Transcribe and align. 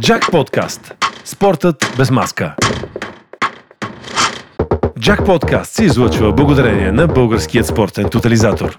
Джак 0.00 0.30
Подкаст. 0.30 0.94
Спортът 1.24 1.92
без 1.96 2.10
маска. 2.10 2.54
Джак 5.00 5.24
Подкаст 5.24 5.72
се 5.72 5.84
излъчва 5.84 6.32
благодарение 6.32 6.92
на 6.92 7.06
Българският 7.06 7.66
спортен 7.66 8.08
тотализатор. 8.10 8.78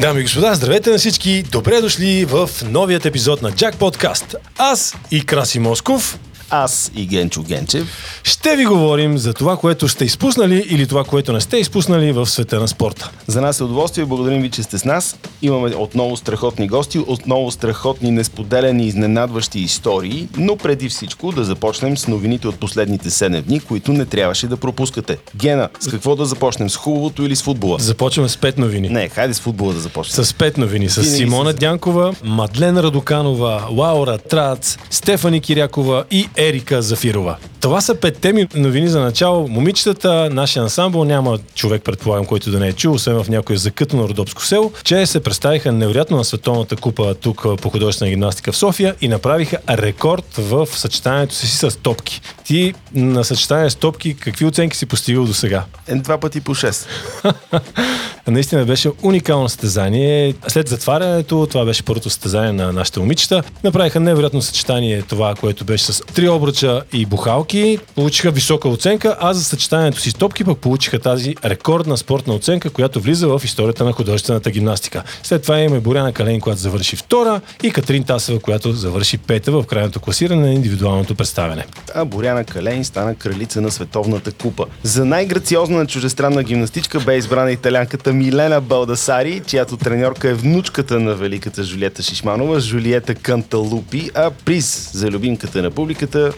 Дами 0.00 0.20
и 0.20 0.22
господа, 0.22 0.54
здравейте 0.54 0.90
на 0.90 0.98
всички! 0.98 1.42
Добре 1.42 1.80
дошли 1.80 2.24
в 2.24 2.50
новият 2.70 3.06
епизод 3.06 3.42
на 3.42 3.52
Джак 3.52 3.76
Подкаст. 3.76 4.36
Аз 4.58 4.96
и 5.10 5.26
Краси 5.26 5.58
Москов 5.58 6.18
аз 6.52 6.92
и 6.96 7.06
Генчо 7.06 7.42
Генчев. 7.42 8.20
Ще 8.22 8.56
ви 8.56 8.64
говорим 8.64 9.18
за 9.18 9.34
това, 9.34 9.56
което 9.56 9.88
сте 9.88 10.04
изпуснали 10.04 10.64
или 10.70 10.86
това, 10.86 11.04
което 11.04 11.32
не 11.32 11.40
сте 11.40 11.56
изпуснали 11.56 12.12
в 12.12 12.26
света 12.26 12.60
на 12.60 12.68
спорта. 12.68 13.10
За 13.26 13.40
нас 13.40 13.60
е 13.60 13.64
удоволствие, 13.64 14.04
благодарим 14.04 14.42
ви, 14.42 14.50
че 14.50 14.62
сте 14.62 14.78
с 14.78 14.84
нас. 14.84 15.16
Имаме 15.42 15.74
отново 15.76 16.16
страхотни 16.16 16.68
гости, 16.68 16.98
отново 17.06 17.50
страхотни, 17.50 18.10
несподелени, 18.10 18.86
изненадващи 18.86 19.58
истории, 19.58 20.28
но 20.36 20.56
преди 20.56 20.88
всичко 20.88 21.32
да 21.32 21.44
започнем 21.44 21.96
с 21.96 22.08
новините 22.08 22.48
от 22.48 22.60
последните 22.60 23.10
7 23.10 23.42
дни, 23.42 23.60
които 23.60 23.92
не 23.92 24.04
трябваше 24.04 24.46
да 24.46 24.56
пропускате. 24.56 25.18
Гена, 25.36 25.68
с 25.80 25.88
какво 25.88 26.16
да 26.16 26.24
започнем? 26.24 26.70
С 26.70 26.76
хубавото 26.76 27.22
или 27.22 27.36
с 27.36 27.42
футбола? 27.42 27.78
Започваме 27.80 28.28
с 28.28 28.36
пет 28.36 28.58
новини. 28.58 28.88
Не, 28.88 29.08
хайде 29.08 29.34
с 29.34 29.40
футбола 29.40 29.72
да 29.72 29.80
започнем. 29.80 30.24
С 30.24 30.34
пет 30.34 30.58
новини. 30.58 30.88
С 30.88 30.96
Винаги 30.96 31.16
Симона 31.16 31.52
с... 31.52 31.54
Дянкова, 31.54 32.14
Мадлена 32.24 32.82
Радоканова, 32.82 33.66
Лаура 33.70 34.18
Трац, 34.18 34.78
Стефани 34.90 35.40
Кирякова 35.40 36.04
и 36.10 36.28
Ерика 36.48 36.82
Зафирова. 36.82 37.36
Това 37.60 37.80
са 37.80 37.94
пет 37.94 38.18
теми 38.18 38.46
новини 38.54 38.88
за 38.88 39.00
начало. 39.00 39.48
Момичетата, 39.48 40.30
нашия 40.32 40.62
ансамбъл, 40.62 41.04
няма 41.04 41.38
човек, 41.54 41.82
предполагам, 41.84 42.26
който 42.26 42.50
да 42.50 42.60
не 42.60 42.68
е 42.68 42.72
чул, 42.72 42.94
освен 42.94 43.22
в 43.22 43.28
някое 43.28 43.56
закътано 43.56 44.08
родопско 44.08 44.44
село, 44.44 44.72
че 44.84 45.06
се 45.06 45.20
представиха 45.20 45.72
невероятно 45.72 46.16
на 46.16 46.24
Световната 46.24 46.76
купа 46.76 47.14
тук 47.14 47.46
по 47.60 47.70
художествена 47.70 48.10
гимнастика 48.10 48.52
в 48.52 48.56
София 48.56 48.94
и 49.00 49.08
направиха 49.08 49.58
рекорд 49.70 50.34
в 50.38 50.68
съчетанието 50.72 51.34
си 51.34 51.46
с 51.46 51.78
топки. 51.82 52.20
Ти 52.52 52.74
на 52.94 53.24
съчетание 53.24 53.70
с 53.70 53.74
топки, 53.74 54.14
какви 54.14 54.44
оценки 54.44 54.76
си 54.76 54.86
постигал 54.86 55.24
до 55.24 55.34
сега? 55.34 55.64
Е, 55.88 55.94
два 55.94 56.18
пъти 56.18 56.40
по 56.40 56.54
6. 56.54 56.86
Наистина 58.26 58.64
беше 58.64 58.90
уникално 59.02 59.48
състезание. 59.48 60.34
След 60.48 60.68
затварянето, 60.68 61.46
това 61.50 61.64
беше 61.64 61.82
първото 61.82 62.10
състезание 62.10 62.52
на 62.52 62.72
нашите 62.72 63.00
момичета, 63.00 63.42
направиха 63.64 64.00
невероятно 64.00 64.42
съчетание 64.42 65.02
това, 65.02 65.34
което 65.34 65.64
беше 65.64 65.84
с 65.84 66.00
три 66.00 66.28
обръча 66.28 66.82
и 66.92 67.06
бухалки. 67.06 67.78
Получиха 67.94 68.30
висока 68.30 68.68
оценка, 68.68 69.16
а 69.20 69.34
за 69.34 69.44
съчетанието 69.44 70.00
си 70.00 70.10
с 70.10 70.14
топки 70.14 70.44
пък 70.44 70.58
получиха 70.58 70.98
тази 70.98 71.34
рекордна 71.44 71.96
спортна 71.96 72.34
оценка, 72.34 72.70
която 72.70 73.00
влиза 73.00 73.28
в 73.28 73.40
историята 73.44 73.84
на 73.84 73.92
художествената 73.92 74.50
гимнастика. 74.50 75.02
След 75.22 75.42
това 75.42 75.58
имаме 75.58 75.80
Боряна 75.80 76.12
Кален, 76.12 76.40
която 76.40 76.60
завърши 76.60 76.96
втора 76.96 77.40
и 77.62 77.70
Катрин 77.70 78.04
Тасева, 78.04 78.40
която 78.40 78.72
завърши 78.72 79.18
пета 79.18 79.52
в 79.52 79.64
крайното 79.64 80.00
класиране 80.00 80.42
на 80.42 80.52
индивидуалното 80.52 81.14
представяне. 81.14 81.64
А 81.94 82.04
Боряна 82.04 82.41
Кален 82.44 82.84
стана 82.84 83.14
кралица 83.14 83.60
на 83.60 83.70
Световната 83.70 84.32
купа. 84.32 84.66
За 84.82 85.04
най-грациозна 85.04 85.86
чужестранна 85.86 86.42
гимнастичка 86.42 87.00
бе 87.00 87.16
избрана 87.16 87.52
италянката 87.52 88.12
Милена 88.12 88.60
Балдасари, 88.60 89.42
чиято 89.46 89.76
треньорка 89.76 90.28
е 90.28 90.34
внучката 90.34 91.00
на 91.00 91.14
великата 91.14 91.64
Жулиета 91.64 92.02
Шишманова, 92.02 92.60
Жулиета 92.60 93.14
Канталупи, 93.14 94.10
а 94.14 94.30
приз 94.30 94.90
за 94.94 95.10
любимката 95.10 95.62
на 95.62 95.70
публиката 95.70 96.32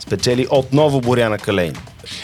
спечели 0.00 0.46
отново 0.50 1.00
Боряна 1.00 1.38
Калейн. 1.38 1.74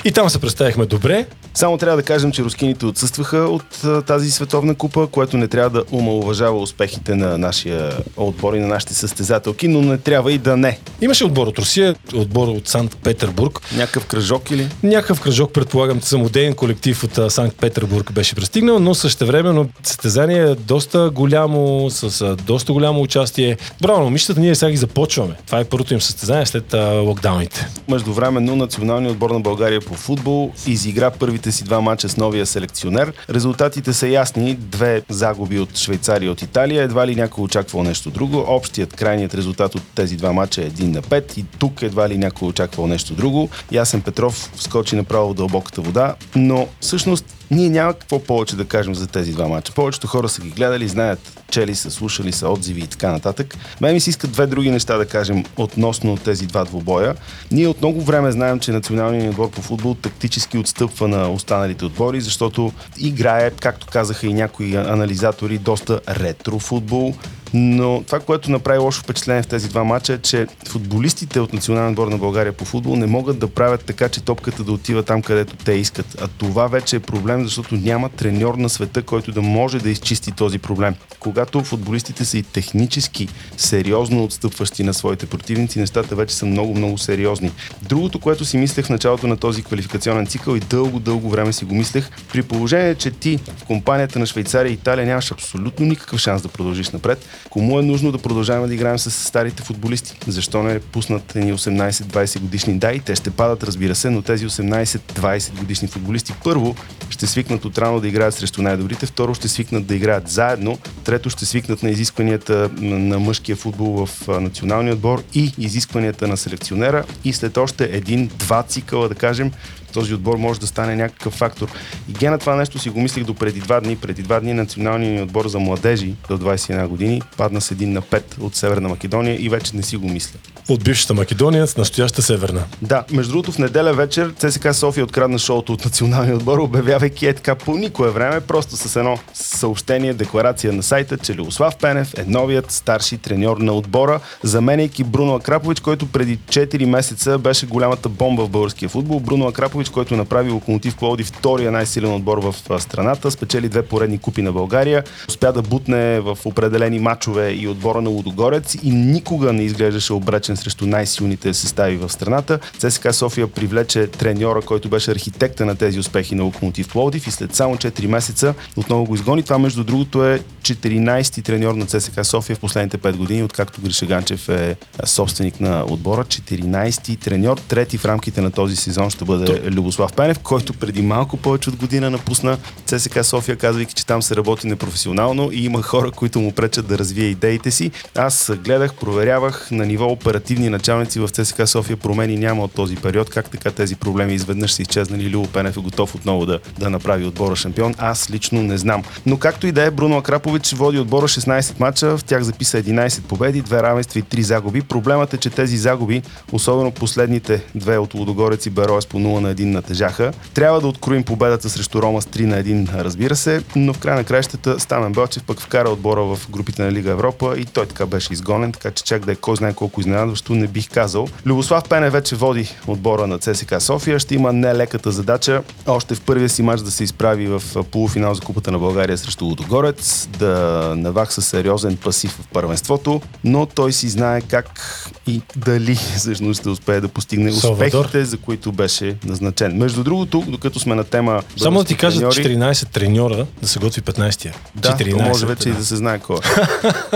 И 0.04 0.12
там 0.12 0.30
се 0.30 0.38
представихме 0.38 0.86
добре. 0.86 1.26
Само 1.54 1.78
трябва 1.78 1.96
да 1.96 2.02
кажем, 2.02 2.32
че 2.32 2.42
рускините 2.42 2.86
отсъстваха 2.86 3.38
от 3.38 3.82
тази 4.06 4.30
световна 4.30 4.74
купа, 4.74 5.06
което 5.06 5.36
не 5.36 5.48
трябва 5.48 5.70
да 5.70 5.84
умалуважава 5.90 6.58
успехите 6.58 7.14
на 7.14 7.38
нашия 7.38 7.92
отбор 8.16 8.54
и 8.54 8.60
на 8.60 8.66
нашите 8.66 8.94
състезателки, 8.94 9.68
но 9.68 9.82
не 9.82 9.98
трябва 9.98 10.32
и 10.32 10.38
да 10.38 10.56
не. 10.56 10.78
Имаше 11.00 11.24
отбор 11.24 11.46
от 11.46 11.58
Русия, 11.58 11.94
отбор 12.14 12.48
от 12.48 12.68
Санкт 12.68 12.96
Петербург. 12.96 13.60
Някакъв 13.76 14.06
кръжок 14.06 14.50
или? 14.50 14.68
Някакъв 14.82 15.20
кръжок, 15.20 15.52
предполагам, 15.52 16.02
самодейен 16.02 16.54
колектив 16.54 17.04
от 17.04 17.32
Санкт 17.32 17.56
Петербург 17.56 18.12
беше 18.12 18.34
пристигнал, 18.34 18.78
но 18.78 18.94
същевременно 18.94 19.68
състезание 19.82 20.42
е 20.42 20.54
доста 20.54 21.10
голямо, 21.10 21.90
с 21.90 22.36
доста 22.46 22.72
голямо 22.72 23.02
участие. 23.02 23.56
Браво, 23.82 24.04
момичетата, 24.04 24.40
ние 24.40 24.54
сега 24.54 24.70
ги 24.70 24.76
започваме. 24.76 25.34
Това 25.46 25.60
е 25.60 25.64
първото 25.64 25.94
им 25.94 26.00
състезание 26.00 26.46
след 26.46 26.74
локдауните. 26.94 27.68
Междувременно 27.88 28.56
националният 28.56 29.12
отбор 29.12 29.30
на 29.30 29.40
България 29.40 29.73
по 29.80 29.94
футбол 29.94 30.52
изигра 30.66 31.10
първите 31.10 31.52
си 31.52 31.64
два 31.64 31.80
мача 31.80 32.08
с 32.08 32.16
новия 32.16 32.46
селекционер. 32.46 33.12
Резултатите 33.30 33.92
са 33.92 34.08
ясни. 34.08 34.54
Две 34.54 35.02
загуби 35.08 35.58
от 35.58 35.76
Швейцария 35.76 36.26
и 36.26 36.30
от 36.30 36.42
Италия. 36.42 36.82
Едва 36.82 37.06
ли 37.06 37.14
някой 37.14 37.44
очаквал 37.44 37.82
нещо 37.82 38.10
друго. 38.10 38.44
Общият 38.48 38.96
крайният 38.96 39.34
резултат 39.34 39.74
от 39.74 39.82
тези 39.94 40.16
два 40.16 40.32
мача 40.32 40.62
е 40.62 40.70
1 40.70 40.82
на 40.82 41.02
5 41.02 41.38
и 41.38 41.44
тук 41.58 41.82
едва 41.82 42.08
ли 42.08 42.18
някой 42.18 42.48
очаквал 42.48 42.86
нещо 42.86 43.14
друго. 43.14 43.48
Ясен 43.72 44.02
Петров 44.02 44.50
скочи 44.56 44.96
направо 44.96 45.30
в 45.30 45.34
дълбоката 45.34 45.80
вода, 45.80 46.14
но 46.36 46.68
всъщност 46.80 47.24
ние 47.50 47.68
няма 47.68 47.94
какво 47.94 48.18
повече 48.18 48.56
да 48.56 48.64
кажем 48.64 48.94
за 48.94 49.06
тези 49.06 49.32
два 49.32 49.48
мача. 49.48 49.72
Повечето 49.72 50.06
хора 50.06 50.28
са 50.28 50.42
ги 50.42 50.50
гледали, 50.50 50.88
знаят, 50.88 51.42
чели 51.50 51.74
са, 51.74 51.90
слушали 51.90 52.32
са 52.32 52.48
отзиви 52.48 52.80
и 52.80 52.86
така 52.86 53.12
нататък. 53.12 53.54
Мен 53.80 53.94
ми 53.94 54.00
се 54.00 54.10
искат 54.10 54.32
две 54.32 54.46
други 54.46 54.70
неща 54.70 54.96
да 54.96 55.06
кажем 55.06 55.44
относно 55.56 56.16
тези 56.16 56.46
два 56.46 56.64
двубоя. 56.64 57.14
Ние 57.50 57.66
от 57.66 57.78
много 57.80 58.00
време 58.00 58.32
знаем, 58.32 58.60
че 58.60 58.72
националният 58.72 59.30
отбор 59.30 59.50
по 59.50 59.62
футбол 59.62 59.94
тактически 59.94 60.58
отстъпва 60.58 61.08
на 61.08 61.32
останалите 61.32 61.84
отбори, 61.84 62.20
защото 62.20 62.72
играе, 62.98 63.50
както 63.50 63.86
казаха 63.86 64.26
и 64.26 64.32
някои 64.32 64.76
анализатори, 64.76 65.58
доста 65.58 66.00
ретро 66.08 66.58
футбол, 66.58 67.14
но 67.56 68.02
това, 68.06 68.20
което 68.20 68.50
направи 68.50 68.78
лошо 68.78 69.02
впечатление 69.02 69.42
в 69.42 69.46
тези 69.46 69.68
два 69.68 69.84
мача 69.84 70.12
е, 70.12 70.18
че 70.18 70.46
футболистите 70.68 71.40
от 71.40 71.52
Национален 71.52 71.90
отбор 71.90 72.08
на 72.08 72.18
България 72.18 72.52
по 72.52 72.64
футбол 72.64 72.96
не 72.96 73.06
могат 73.06 73.38
да 73.38 73.48
правят 73.48 73.84
така, 73.84 74.08
че 74.08 74.24
топката 74.24 74.64
да 74.64 74.72
отива 74.72 75.02
там, 75.02 75.22
където 75.22 75.56
те 75.56 75.72
искат. 75.72 76.16
А 76.20 76.28
това 76.28 76.66
вече 76.66 76.96
е 76.96 77.00
проблем, 77.00 77.44
защото 77.44 77.74
няма 77.74 78.08
треньор 78.08 78.54
на 78.54 78.68
света, 78.68 79.02
който 79.02 79.32
да 79.32 79.42
може 79.42 79.78
да 79.78 79.90
изчисти 79.90 80.32
този 80.32 80.58
проблем. 80.58 80.94
Когато 81.18 81.64
футболистите 81.64 82.24
са 82.24 82.38
и 82.38 82.42
технически 82.42 83.28
сериозно 83.56 84.24
отстъпващи 84.24 84.84
на 84.84 84.94
своите 84.94 85.26
противници, 85.26 85.78
нещата 85.78 86.16
вече 86.16 86.34
са 86.34 86.46
много, 86.46 86.74
много 86.74 86.98
сериозни. 86.98 87.50
Другото, 87.82 88.20
което 88.20 88.44
си 88.44 88.56
мислех 88.56 88.86
в 88.86 88.90
началото 88.90 89.26
на 89.26 89.36
този 89.36 89.62
квалификационен 89.62 90.26
цикъл 90.26 90.56
и 90.56 90.60
дълго, 90.60 91.00
дълго 91.00 91.30
време 91.30 91.52
си 91.52 91.64
го 91.64 91.74
мислех, 91.74 92.10
при 92.32 92.42
положение, 92.42 92.94
че 92.94 93.10
ти 93.10 93.38
в 93.56 93.64
компанията 93.64 94.18
на 94.18 94.26
Швейцария 94.26 94.70
и 94.70 94.74
Италия 94.74 95.06
нямаш 95.06 95.32
абсолютно 95.32 95.86
никакъв 95.86 96.20
шанс 96.20 96.42
да 96.42 96.48
продължиш 96.48 96.90
напред, 96.90 97.26
Кому 97.50 97.78
е 97.78 97.82
нужно 97.82 98.12
да 98.12 98.18
продължаваме 98.18 98.68
да 98.68 98.74
играем 98.74 98.98
с 98.98 99.10
старите 99.10 99.62
футболисти? 99.62 100.18
Защо 100.26 100.62
не 100.62 100.80
пуснат 100.80 101.36
едни 101.36 101.54
18-20 101.54 102.40
годишни? 102.40 102.78
Да, 102.78 102.92
и 102.92 103.00
те 103.00 103.14
ще 103.14 103.30
падат, 103.30 103.62
разбира 103.62 103.94
се, 103.94 104.10
но 104.10 104.22
тези 104.22 104.46
18-20 104.46 105.58
годишни 105.58 105.88
футболисти 105.88 106.34
първо 106.44 106.76
ще 107.10 107.26
свикнат 107.26 107.64
отрано 107.64 108.00
да 108.00 108.08
играят 108.08 108.34
срещу 108.34 108.62
най-добрите, 108.62 109.06
второ 109.06 109.34
ще 109.34 109.48
свикнат 109.48 109.86
да 109.86 109.94
играят 109.94 110.28
заедно, 110.28 110.78
трето 111.04 111.30
ще 111.30 111.46
свикнат 111.46 111.82
на 111.82 111.90
изискванията 111.90 112.70
на 112.80 113.18
мъжкия 113.18 113.56
футбол 113.56 114.06
в 114.06 114.28
националния 114.40 114.94
отбор 114.94 115.22
и 115.34 115.52
изискванията 115.58 116.28
на 116.28 116.36
селекционера 116.36 117.04
и 117.24 117.32
след 117.32 117.56
още 117.56 117.84
един-два 117.92 118.62
цикъла, 118.62 119.08
да 119.08 119.14
кажем, 119.14 119.52
този 119.94 120.14
отбор 120.14 120.36
може 120.36 120.60
да 120.60 120.66
стане 120.66 120.96
някакъв 120.96 121.34
фактор. 121.34 121.68
И 122.08 122.12
гена 122.12 122.38
това 122.38 122.56
нещо 122.56 122.78
си 122.78 122.90
го 122.90 123.00
мислих 123.00 123.24
до 123.24 123.34
преди 123.34 123.60
два 123.60 123.80
дни. 123.80 123.96
Преди 123.96 124.22
два 124.22 124.40
дни 124.40 124.52
националният 124.52 125.28
отбор 125.28 125.48
за 125.48 125.58
младежи 125.58 126.14
до 126.28 126.38
21 126.38 126.86
години 126.86 127.22
падна 127.36 127.60
с 127.60 127.70
един 127.70 127.92
на 127.92 128.02
5 128.02 128.22
от 128.40 128.56
Северна 128.56 128.88
Македония 128.88 129.36
и 129.40 129.48
вече 129.48 129.76
не 129.76 129.82
си 129.82 129.96
го 129.96 130.08
мисля. 130.08 130.38
От 130.68 130.84
бившата 130.84 131.14
Македония 131.14 131.66
с 131.66 131.76
настояща 131.76 132.22
Северна. 132.22 132.64
Да, 132.82 133.04
между 133.12 133.32
другото 133.32 133.52
в 133.52 133.58
неделя 133.58 133.92
вечер 133.92 134.34
ЦСКА 134.38 134.74
София 134.74 135.04
открадна 135.04 135.38
шоуто 135.38 135.72
от 135.72 135.84
националния 135.84 136.36
отбор, 136.36 136.58
обявявайки 136.58 137.26
е 137.26 137.32
така 137.32 137.54
по 137.54 137.74
никое 137.76 138.10
време, 138.10 138.40
просто 138.40 138.76
с 138.76 138.96
едно 138.96 139.18
съобщение, 139.34 140.14
декларация 140.14 140.72
на 140.72 140.82
сайта, 140.82 141.18
че 141.18 141.36
Леослав 141.36 141.76
Пенев 141.76 142.14
е 142.18 142.24
новият 142.26 142.70
старши 142.70 143.18
треньор 143.18 143.56
на 143.56 143.72
отбора, 143.72 144.20
заменяйки 144.42 145.04
Бруно 145.04 145.34
Акрапович, 145.34 145.80
който 145.80 146.06
преди 146.06 146.38
4 146.38 146.84
месеца 146.84 147.38
беше 147.38 147.66
голямата 147.66 148.08
бомба 148.08 148.44
в 148.44 148.48
българския 148.48 148.88
футбол. 148.88 149.20
Бруно 149.20 149.48
Акрапович, 149.48 149.83
който 149.90 150.16
направи 150.16 150.50
Локомотив 150.50 150.96
Плоди 150.96 151.24
втория 151.24 151.72
най-силен 151.72 152.14
отбор 152.14 152.38
в 152.38 152.80
страната, 152.80 153.30
спечели 153.30 153.68
две 153.68 153.82
поредни 153.82 154.18
купи 154.18 154.42
на 154.42 154.52
България, 154.52 155.04
успя 155.28 155.52
да 155.52 155.62
бутне 155.62 156.20
в 156.20 156.38
определени 156.44 156.98
матчове 156.98 157.50
и 157.50 157.68
отбора 157.68 158.00
на 158.00 158.10
Лудогорец 158.10 158.74
и 158.82 158.90
никога 158.90 159.52
не 159.52 159.62
изглеждаше 159.62 160.12
обречен 160.12 160.56
срещу 160.56 160.86
най-силните 160.86 161.54
състави 161.54 161.96
в 161.96 162.12
страната. 162.12 162.58
ЦСКА 162.78 163.12
София 163.12 163.46
привлече 163.46 164.06
треньора, 164.06 164.62
който 164.62 164.88
беше 164.88 165.10
архитекта 165.10 165.66
на 165.66 165.74
тези 165.74 165.98
успехи 165.98 166.34
на 166.34 166.42
Локомотив 166.42 166.88
Пловдив 166.88 167.26
и 167.26 167.30
след 167.30 167.54
само 167.54 167.76
4 167.76 168.06
месеца 168.06 168.54
отново 168.76 169.04
го 169.04 169.14
изгони. 169.14 169.42
Това 169.42 169.58
между 169.58 169.84
другото 169.84 170.24
е 170.24 170.40
14-ти 170.62 171.42
треньор 171.42 171.74
на 171.74 171.86
ЦСКА 171.86 172.24
София 172.24 172.56
в 172.56 172.60
последните 172.60 172.98
5 172.98 173.16
години, 173.16 173.42
откакто 173.42 173.80
Гриша 173.80 174.06
Ганчев 174.06 174.48
е 174.48 174.76
собственик 175.04 175.60
на 175.60 175.84
отбора. 175.88 176.24
14-ти 176.24 177.16
треньор, 177.16 177.58
трети 177.58 177.98
в 177.98 178.04
рамките 178.04 178.40
на 178.40 178.50
този 178.50 178.76
сезон 178.76 179.10
ще 179.10 179.24
бъде 179.24 179.70
Любослав 179.74 180.12
Пенев, 180.12 180.38
който 180.38 180.72
преди 180.72 181.02
малко 181.02 181.36
повече 181.36 181.70
от 181.70 181.76
година 181.76 182.10
напусна 182.10 182.58
ЦСК 182.86 183.24
София, 183.24 183.56
казвайки, 183.56 183.94
че 183.94 184.06
там 184.06 184.22
се 184.22 184.36
работи 184.36 184.66
непрофесионално 184.66 185.50
и 185.52 185.64
има 185.64 185.82
хора, 185.82 186.10
които 186.10 186.40
му 186.40 186.52
пречат 186.52 186.86
да 186.86 186.98
развие 186.98 187.26
идеите 187.26 187.70
си. 187.70 187.90
Аз 188.14 188.52
гледах, 188.64 188.94
проверявах 188.94 189.70
на 189.70 189.86
ниво 189.86 190.06
оперативни 190.06 190.68
началници 190.68 191.20
в 191.20 191.28
ЦСК 191.28 191.68
София 191.68 191.96
промени 191.96 192.36
няма 192.36 192.64
от 192.64 192.72
този 192.72 192.96
период. 192.96 193.30
Как 193.30 193.50
така 193.50 193.70
тези 193.70 193.96
проблеми 193.96 194.34
изведнъж 194.34 194.72
са 194.72 194.82
изчезнали? 194.82 195.30
Любо 195.30 195.48
Пенев 195.48 195.76
е 195.76 195.80
готов 195.80 196.14
отново 196.14 196.46
да, 196.46 196.60
да 196.78 196.90
направи 196.90 197.26
отбора 197.26 197.56
шампион. 197.56 197.94
Аз 197.98 198.30
лично 198.30 198.62
не 198.62 198.78
знам. 198.78 199.02
Но 199.26 199.38
както 199.38 199.66
и 199.66 199.72
да 199.72 199.82
е, 199.82 199.90
Бруно 199.90 200.18
Акрапович 200.18 200.72
води 200.72 200.98
отбора 200.98 201.28
16 201.28 201.80
мача, 201.80 202.16
в 202.16 202.24
тях 202.24 202.42
записа 202.42 202.82
11 202.82 203.22
победи, 203.22 203.62
2 203.62 203.82
равенства 203.82 204.20
и 204.20 204.22
3 204.22 204.40
загуби. 204.40 204.82
Проблемът 204.82 205.34
е, 205.34 205.36
че 205.36 205.50
тези 205.50 205.76
загуби, 205.76 206.22
особено 206.52 206.90
последните 206.90 207.62
две 207.74 207.98
от 207.98 208.14
Лудогорец 208.14 208.66
и 208.66 208.70
Бероес 208.70 209.06
по 209.06 209.18
0 209.18 209.40
на 209.40 209.54
1 209.54 209.63
натежаха. 209.70 210.32
Трябва 210.54 210.80
да 210.80 210.86
откроим 210.86 211.24
победата 211.24 211.70
срещу 211.70 212.02
Рома 212.02 212.22
с 212.22 212.26
3 212.26 212.44
на 212.44 212.64
1, 212.64 212.94
разбира 212.94 213.36
се, 213.36 213.62
но 213.76 213.92
в 213.92 213.98
края 213.98 214.16
на 214.16 214.24
краищата 214.24 214.80
Стамен 214.80 215.12
Белчев 215.12 215.42
пък 215.42 215.60
вкара 215.60 215.90
отбора 215.90 216.22
в 216.22 216.50
групите 216.50 216.82
на 216.82 216.92
Лига 216.92 217.10
Европа 217.10 217.54
и 217.58 217.64
той 217.64 217.86
така 217.86 218.06
беше 218.06 218.32
изгонен, 218.32 218.72
така 218.72 218.90
че 218.90 219.04
чак 219.04 219.24
да 219.24 219.32
е 219.32 219.36
кой 219.36 219.56
знае 219.56 219.72
колко 219.72 220.00
изненадващо, 220.00 220.54
не 220.54 220.66
бих 220.66 220.90
казал. 220.90 221.28
Любослав 221.46 221.88
Пене 221.88 222.10
вече 222.10 222.36
води 222.36 222.68
отбора 222.86 223.26
на 223.26 223.38
ЦСК 223.38 223.74
София. 223.80 224.18
Ще 224.18 224.34
има 224.34 224.52
нелеката 224.52 225.10
задача 225.10 225.62
още 225.86 226.14
в 226.14 226.20
първия 226.20 226.48
си 226.48 226.62
матч 226.62 226.82
да 226.82 226.90
се 226.90 227.04
изправи 227.04 227.46
в 227.46 227.62
полуфинал 227.90 228.34
за 228.34 228.40
Купата 228.40 228.70
на 228.70 228.78
България 228.78 229.18
срещу 229.18 229.44
Лудогорец, 229.44 230.28
да 230.38 230.92
навакса 230.96 231.42
сериозен 231.42 231.96
пасив 231.96 232.30
в 232.30 232.48
първенството, 232.52 233.20
но 233.44 233.66
той 233.66 233.92
си 233.92 234.08
знае 234.08 234.40
как 234.40 234.80
и 235.26 235.42
дали 235.56 235.94
всъщност 235.94 236.60
ще 236.60 236.68
успее 236.68 237.00
да 237.00 237.08
постигне 237.08 237.52
Салвадор. 237.52 237.98
успехите, 237.98 238.24
за 238.24 238.36
които 238.36 238.72
беше 238.72 239.16
назначен. 239.24 239.76
Между 239.76 240.04
другото, 240.04 240.44
докато 240.48 240.80
сме 240.80 240.94
на 240.94 241.04
тема 241.04 241.42
Само 241.56 241.78
да 241.78 241.84
ти 241.84 241.96
кажа, 241.96 242.18
треньори, 242.18 242.56
14 242.56 242.88
треньора 242.88 243.46
да 243.62 243.68
се 243.68 243.78
готви 243.78 244.02
15-я. 244.02 244.54
да, 244.74 244.88
14, 244.88 245.10
то 245.10 245.22
може 245.24 245.46
вече 245.46 245.68
и 245.68 245.72
да 245.72 245.84
се 245.84 245.96
знае 245.96 246.18
кой. 246.18 246.36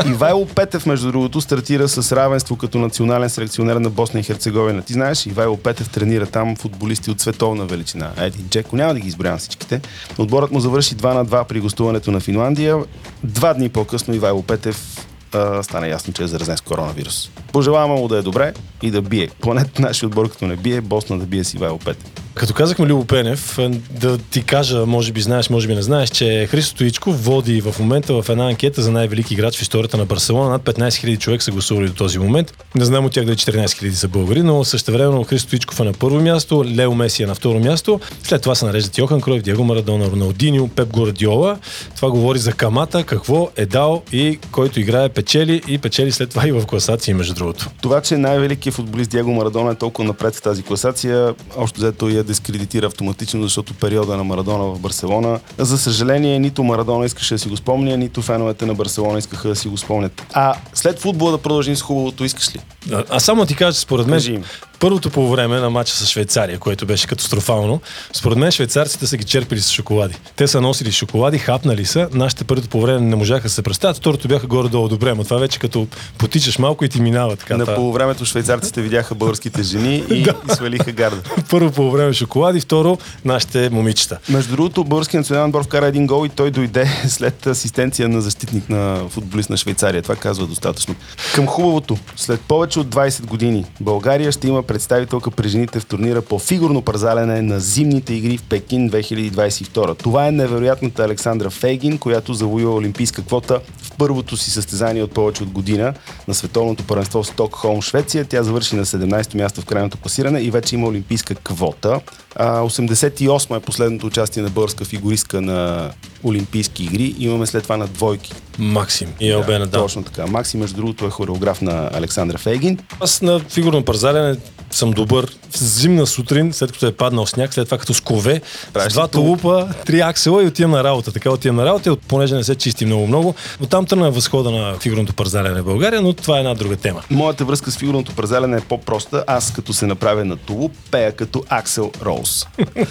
е. 0.07 0.09
Ивайло 0.11 0.47
Петев, 0.47 0.87
между 0.87 1.07
другото, 1.07 1.41
стартира 1.41 1.89
с 1.89 2.13
равенство 2.17 2.57
като 2.57 2.79
национален 2.79 3.31
селекционер 3.31 3.77
на 3.77 3.91
Босна 3.91 4.21
и 4.21 4.23
Херцеговина. 4.23 4.83
Ти 4.83 4.93
знаеш, 4.93 5.27
Ивайло 5.27 5.57
Петев 5.57 5.89
тренира 5.89 6.27
там 6.27 6.57
футболисти 6.57 7.11
от 7.11 7.21
световна 7.21 7.67
величина. 7.67 8.11
Еди, 8.21 8.39
Джеко, 8.51 8.77
няма 8.77 8.95
да 8.95 9.01
ги 9.01 9.09
изброявам 9.09 9.39
всичките. 9.39 9.81
Отборът 10.19 10.51
му 10.51 10.61
завърши 10.61 10.97
2 10.97 11.15
на 11.15 11.27
2 11.27 11.45
при 11.45 11.61
гостуването 11.61 12.11
на 12.11 12.21
Финландия. 12.21 12.77
Два 13.25 13.55
дни 13.55 13.69
по-късно 13.69 14.15
Ивайло 14.15 14.43
Петев 14.43 15.08
а, 15.33 15.63
стана 15.63 15.89
ясно, 15.89 16.13
че 16.13 16.23
е 16.23 16.27
заразен 16.27 16.57
с 16.57 16.61
коронавирус. 16.61 17.31
Пожелаваме 17.53 18.01
му 18.01 18.09
да 18.09 18.19
е 18.19 18.23
добре 18.23 18.55
и 18.83 18.91
да 18.91 19.03
бие. 19.03 19.29
Поне 19.41 19.65
нашия 19.79 20.07
отбор, 20.07 20.31
като 20.31 20.47
не 20.47 20.57
бие, 20.57 20.81
Босна 20.81 21.19
да 21.19 21.27
бие 21.27 21.45
с 21.45 21.55
Ивайло 21.55 21.79
Петев. 21.79 22.28
Като 22.39 22.55
казахме 22.55 22.87
Любо 22.87 23.05
Пенев, 23.05 23.59
е, 23.59 23.69
да 23.91 24.19
ти 24.19 24.43
кажа, 24.43 24.87
може 24.87 25.13
би 25.13 25.21
знаеш, 25.21 25.51
може 25.51 25.67
би 25.67 25.75
не 25.75 25.83
знаеш, 25.83 26.11
че 26.11 26.47
Христо 26.51 26.71
Стоичков 26.71 27.25
води 27.25 27.61
в 27.61 27.79
момента 27.79 28.23
в 28.23 28.29
една 28.29 28.49
анкета 28.49 28.83
за 28.83 28.93
най-велики 28.93 29.35
играч 29.35 29.59
в 29.59 29.63
историята 29.63 29.97
на 29.97 30.05
Барселона. 30.05 30.51
Над 30.51 30.63
15 30.63 30.89
000 30.89 31.19
човек 31.19 31.43
са 31.43 31.51
гласували 31.51 31.87
до 31.87 31.95
този 31.95 32.19
момент. 32.19 32.65
Не 32.75 32.85
знам 32.85 33.05
от 33.05 33.13
тях 33.13 33.25
дали 33.25 33.37
14 33.37 33.67
000 33.67 33.91
са 33.91 34.09
българи, 34.09 34.43
но 34.43 34.65
също 34.65 34.93
време 34.93 35.25
Христо 35.25 35.49
Стоичков 35.49 35.81
е 35.81 35.85
на 35.85 35.93
първо 35.93 36.21
място, 36.21 36.65
Лео 36.67 36.95
Меси 36.95 37.23
е 37.23 37.27
на 37.27 37.35
второ 37.35 37.61
място. 37.61 38.01
След 38.23 38.43
това 38.43 38.55
се 38.55 38.65
нареждат 38.65 38.99
Йохан 38.99 39.21
Кройв, 39.21 39.43
Диего 39.43 39.65
Марадона, 39.65 40.11
Роналдиньо, 40.11 40.69
Пеп 40.69 40.89
Гвардиола. 40.93 41.59
Това 41.97 42.11
говори 42.11 42.39
за 42.39 42.53
камата, 42.53 43.05
какво 43.05 43.51
е 43.57 43.67
дал 43.67 44.03
и 44.13 44.39
който 44.53 44.81
играе 44.81 45.09
печели 45.09 45.63
и 45.69 45.79
печели 45.79 46.13
след 46.13 46.31
това 46.31 46.49
и 46.49 46.53
в 46.53 46.67
класации, 46.67 47.15
между 47.15 47.35
другото. 47.35 47.71
Това, 47.83 48.01
че 48.01 48.17
най-великият 48.17 48.77
футболист 48.77 49.11
Диего 49.11 49.31
Марадона 49.31 49.71
е 49.71 49.75
толкова 49.75 50.09
напред 50.09 50.37
в 50.37 50.43
тази 50.43 50.63
класация, 50.63 51.35
още 51.57 51.79
взето 51.79 52.09
я 52.09 52.28
дискредитира 52.29 52.87
автоматично, 52.87 53.43
защото 53.43 53.75
периода 53.75 54.17
на 54.17 54.25
Марадона 54.25 54.65
в 54.65 54.79
Барселона. 54.79 55.41
За 55.59 55.79
съжаление, 55.79 56.39
нито 56.39 56.65
Марадона 56.65 57.07
искаше 57.07 57.35
да 57.35 57.39
си 57.39 57.49
го 57.49 57.57
спомня, 57.57 57.97
нито 57.97 58.23
феновете 58.23 58.67
на 58.67 58.75
Барселона 58.75 59.19
искаха 59.19 59.49
да 59.49 59.57
си 59.57 59.69
го 59.69 59.77
спомнят. 59.77 60.23
А 60.33 60.55
след 60.75 61.01
футбола 61.01 61.31
да 61.31 61.39
продължим 61.39 61.77
с 61.77 61.83
хубавото, 61.83 62.25
искаш 62.25 62.55
ли? 62.55 62.61
А, 62.93 63.05
а 63.11 63.21
само 63.21 63.47
ти 63.47 63.55
кажа, 63.55 63.79
според 63.79 64.07
мен 64.07 64.17
Кажи 64.17 64.33
им. 64.33 64.45
първото 64.81 65.11
по 65.11 65.31
време 65.31 65.61
на 65.61 65.71
матча 65.71 65.93
с 65.93 66.07
Швейцария, 66.07 66.59
което 66.59 66.87
беше 66.87 67.07
катастрофално, 67.07 67.81
според 68.13 68.39
мен 68.39 68.51
швейцарците 68.51 69.07
са 69.07 69.17
ги 69.17 69.25
черпили 69.25 69.61
с 69.61 69.73
шоколади. 69.73 70.15
Те 70.37 70.49
са 70.49 70.61
носили 70.61 70.93
шоколади, 70.93 71.39
хапнали 71.39 71.85
са, 71.85 72.09
нашите 72.13 72.45
първото 72.45 72.69
по 72.69 72.81
време 72.81 73.01
не 73.01 73.17
можаха 73.17 73.43
да 73.43 73.49
се 73.49 73.63
представят, 73.63 73.97
второто 73.97 74.29
бяха 74.29 74.47
горе-долу 74.47 74.89
добре, 74.89 75.15
но 75.15 75.25
това 75.25 75.37
вече 75.39 75.59
като 75.59 75.87
потичаш 76.19 76.59
малко 76.59 76.85
и 76.85 76.89
ти 76.89 77.01
минава 77.01 77.37
така. 77.37 77.57
На 77.57 77.75
полувремето 77.75 78.25
швейцарците 78.25 78.83
видяха 78.83 79.15
българските 79.15 79.63
жени 79.63 80.05
и, 80.11 80.15
и 80.15 80.53
свалиха 80.55 80.93
гарда. 80.93 81.23
Първо 81.51 81.71
по 81.71 81.91
време 81.91 82.13
шоколади, 82.13 82.61
второ 82.61 82.99
нашите 83.25 83.71
момичета. 83.71 84.19
Между 84.29 84.57
другото, 84.57 84.85
български 84.85 85.17
национален 85.17 85.49
отбор 85.49 85.65
вкара 85.65 85.87
един 85.87 86.07
гол 86.07 86.27
и 86.27 86.29
той 86.29 86.51
дойде 86.51 86.87
след 87.09 87.47
асистенция 87.47 88.09
на 88.09 88.21
защитник 88.21 88.69
на 88.69 89.09
футболист 89.09 89.51
на 89.51 89.57
Швейцария. 89.57 90.03
Това 90.03 90.17
казва 90.17 90.47
достатъчно. 90.47 90.95
Към 91.35 91.47
хубавото. 91.47 91.99
След 92.17 92.41
повече 92.41 92.81
от 92.81 92.87
20 92.87 93.27
години 93.27 93.65
България 93.81 94.33
ще 94.33 94.49
има 94.49 94.63
представителка 94.69 95.31
при 95.31 95.49
жените 95.49 95.81
в 95.81 95.87
турнира 95.87 96.23
по 96.23 96.39
фигурно 96.39 96.83
парзалене 96.83 97.43
на 97.43 97.61
зимните 97.61 98.15
игри 98.15 98.39
в 98.39 98.43
Пекин 98.43 98.91
2022. 98.91 99.99
Това 99.99 100.27
е 100.29 100.33
невероятната 100.33 101.05
Александра 101.05 101.51
Фейгин, 101.51 101.99
която 101.99 102.35
завоюва 102.35 102.75
олимпийска 102.75 103.23
квота 103.23 103.61
в 103.83 103.97
първото 103.99 104.37
си 104.37 104.51
състезание 104.51 105.03
от 105.03 105.13
повече 105.13 105.43
от 105.43 105.51
година 105.51 105.95
на 106.29 106.35
световното 106.35 106.85
първенство 106.85 107.23
в 107.23 107.27
Стокхолм, 107.27 107.83
Швеция. 107.83 108.25
Тя 108.25 108.43
завърши 108.43 108.77
на 108.77 108.85
17-то 108.85 109.37
място 109.37 109.61
в 109.61 109.65
крайното 109.65 109.99
класиране 109.99 110.41
и 110.41 110.51
вече 110.51 110.75
има 110.75 110.87
олимпийска 110.87 111.35
квота. 111.35 112.01
А, 112.37 112.61
88 112.61 113.57
е 113.57 113.61
последното 113.61 114.07
участие 114.07 114.43
на 114.43 114.51
българска 114.51 114.85
фигуристка 114.85 115.41
на 115.41 115.91
Олимпийски 116.25 116.85
игри. 116.85 117.15
Имаме 117.19 117.47
след 117.47 117.63
това 117.63 117.77
на 117.77 117.87
двойки. 117.87 118.33
Максим 118.59 119.09
и 119.21 119.31
Елбена, 119.31 119.67
да. 119.67 119.79
Точно 119.79 120.03
така. 120.03 120.27
Макси, 120.27 120.57
между 120.57 120.77
другото, 120.77 121.07
е 121.07 121.11
хореограф 121.11 121.63
на 121.63 121.91
Александра 121.95 122.39
Фейгин. 122.39 122.79
Аз 123.01 123.23
на 123.23 123.39
фигурно 123.41 123.85
парзалене 123.85 124.37
съм 124.71 124.91
добър. 124.91 125.37
Зимна 125.59 126.07
сутрин, 126.07 126.53
след 126.53 126.73
като 126.73 126.87
е 126.87 126.93
паднал 126.93 127.27
сняг, 127.27 127.55
след 127.55 127.65
това 127.65 127.79
като 127.79 127.95
скове, 127.95 128.41
Правиш 128.73 128.93
с 128.93 128.95
два 128.95 129.05
ли 129.05 129.09
тулуп? 129.09 129.41
тулупа, 129.41 129.69
три 129.87 130.01
аксела 130.01 130.45
и 130.45 130.47
отивам 130.47 130.71
на 130.71 130.85
работа. 130.85 131.13
Така 131.13 131.31
отивам 131.31 131.57
на 131.57 131.65
работа, 131.65 131.91
и 131.91 131.97
понеже 132.09 132.35
не 132.35 132.45
се 132.45 132.55
чисти 132.55 132.87
много-много. 132.87 133.35
Оттам 133.63 133.87
тръгна 133.87 134.11
възхода 134.11 134.51
на 134.51 134.75
фигурното 134.75 135.15
парзалене 135.15 135.61
в 135.61 135.65
България, 135.65 136.03
но 136.03 136.13
това 136.13 136.37
е 136.37 136.39
една 136.39 136.55
друга 136.55 136.77
тема. 136.77 137.03
Моята 137.11 137.45
връзка 137.45 137.71
с 137.71 137.77
фигурното 137.77 138.13
парзалене 138.13 138.57
е 138.57 138.61
по-проста. 138.61 139.25
Аз, 139.27 139.53
като 139.53 139.73
се 139.73 139.87
направя 139.87 140.25
на 140.25 140.37
тулуп, 140.37 140.73
пея 140.91 141.13
като 141.13 141.45
Аксел 141.49 141.93
Роуз. 142.03 142.47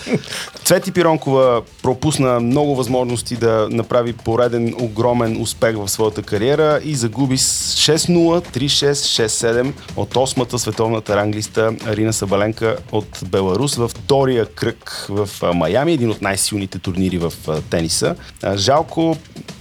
Цвети 0.64 0.92
Пиронкова 0.92 1.62
пропусна 1.84 2.40
много 2.40 2.76
възможности 2.76 3.36
да 3.36 3.68
направи 3.72 4.14
пореден 4.14 4.74
огромен 4.80 5.42
успех 5.42 5.57
в 5.62 5.88
своята 5.88 6.24
кариера 6.24 6.80
и 6.84 6.96
загуби 6.96 7.38
с 7.38 7.76
6-0, 7.76 8.58
3-6, 8.58 8.92
6-7 8.92 9.74
от 9.96 10.14
8-та 10.14 10.58
световната 10.58 11.16
ранглиста 11.16 11.74
Арина 11.86 12.14
Сабаленка 12.14 12.78
от 12.92 13.20
Беларус 13.26 13.76
във 13.76 13.92
втория 13.92 14.46
кръг 14.46 15.06
в 15.10 15.30
Майами, 15.54 15.94
един 15.94 16.10
от 16.10 16.22
най-силните 16.22 16.80
турнири 16.80 17.18
в 17.18 17.34
тениса. 17.70 18.16
Жалко, 18.56 19.18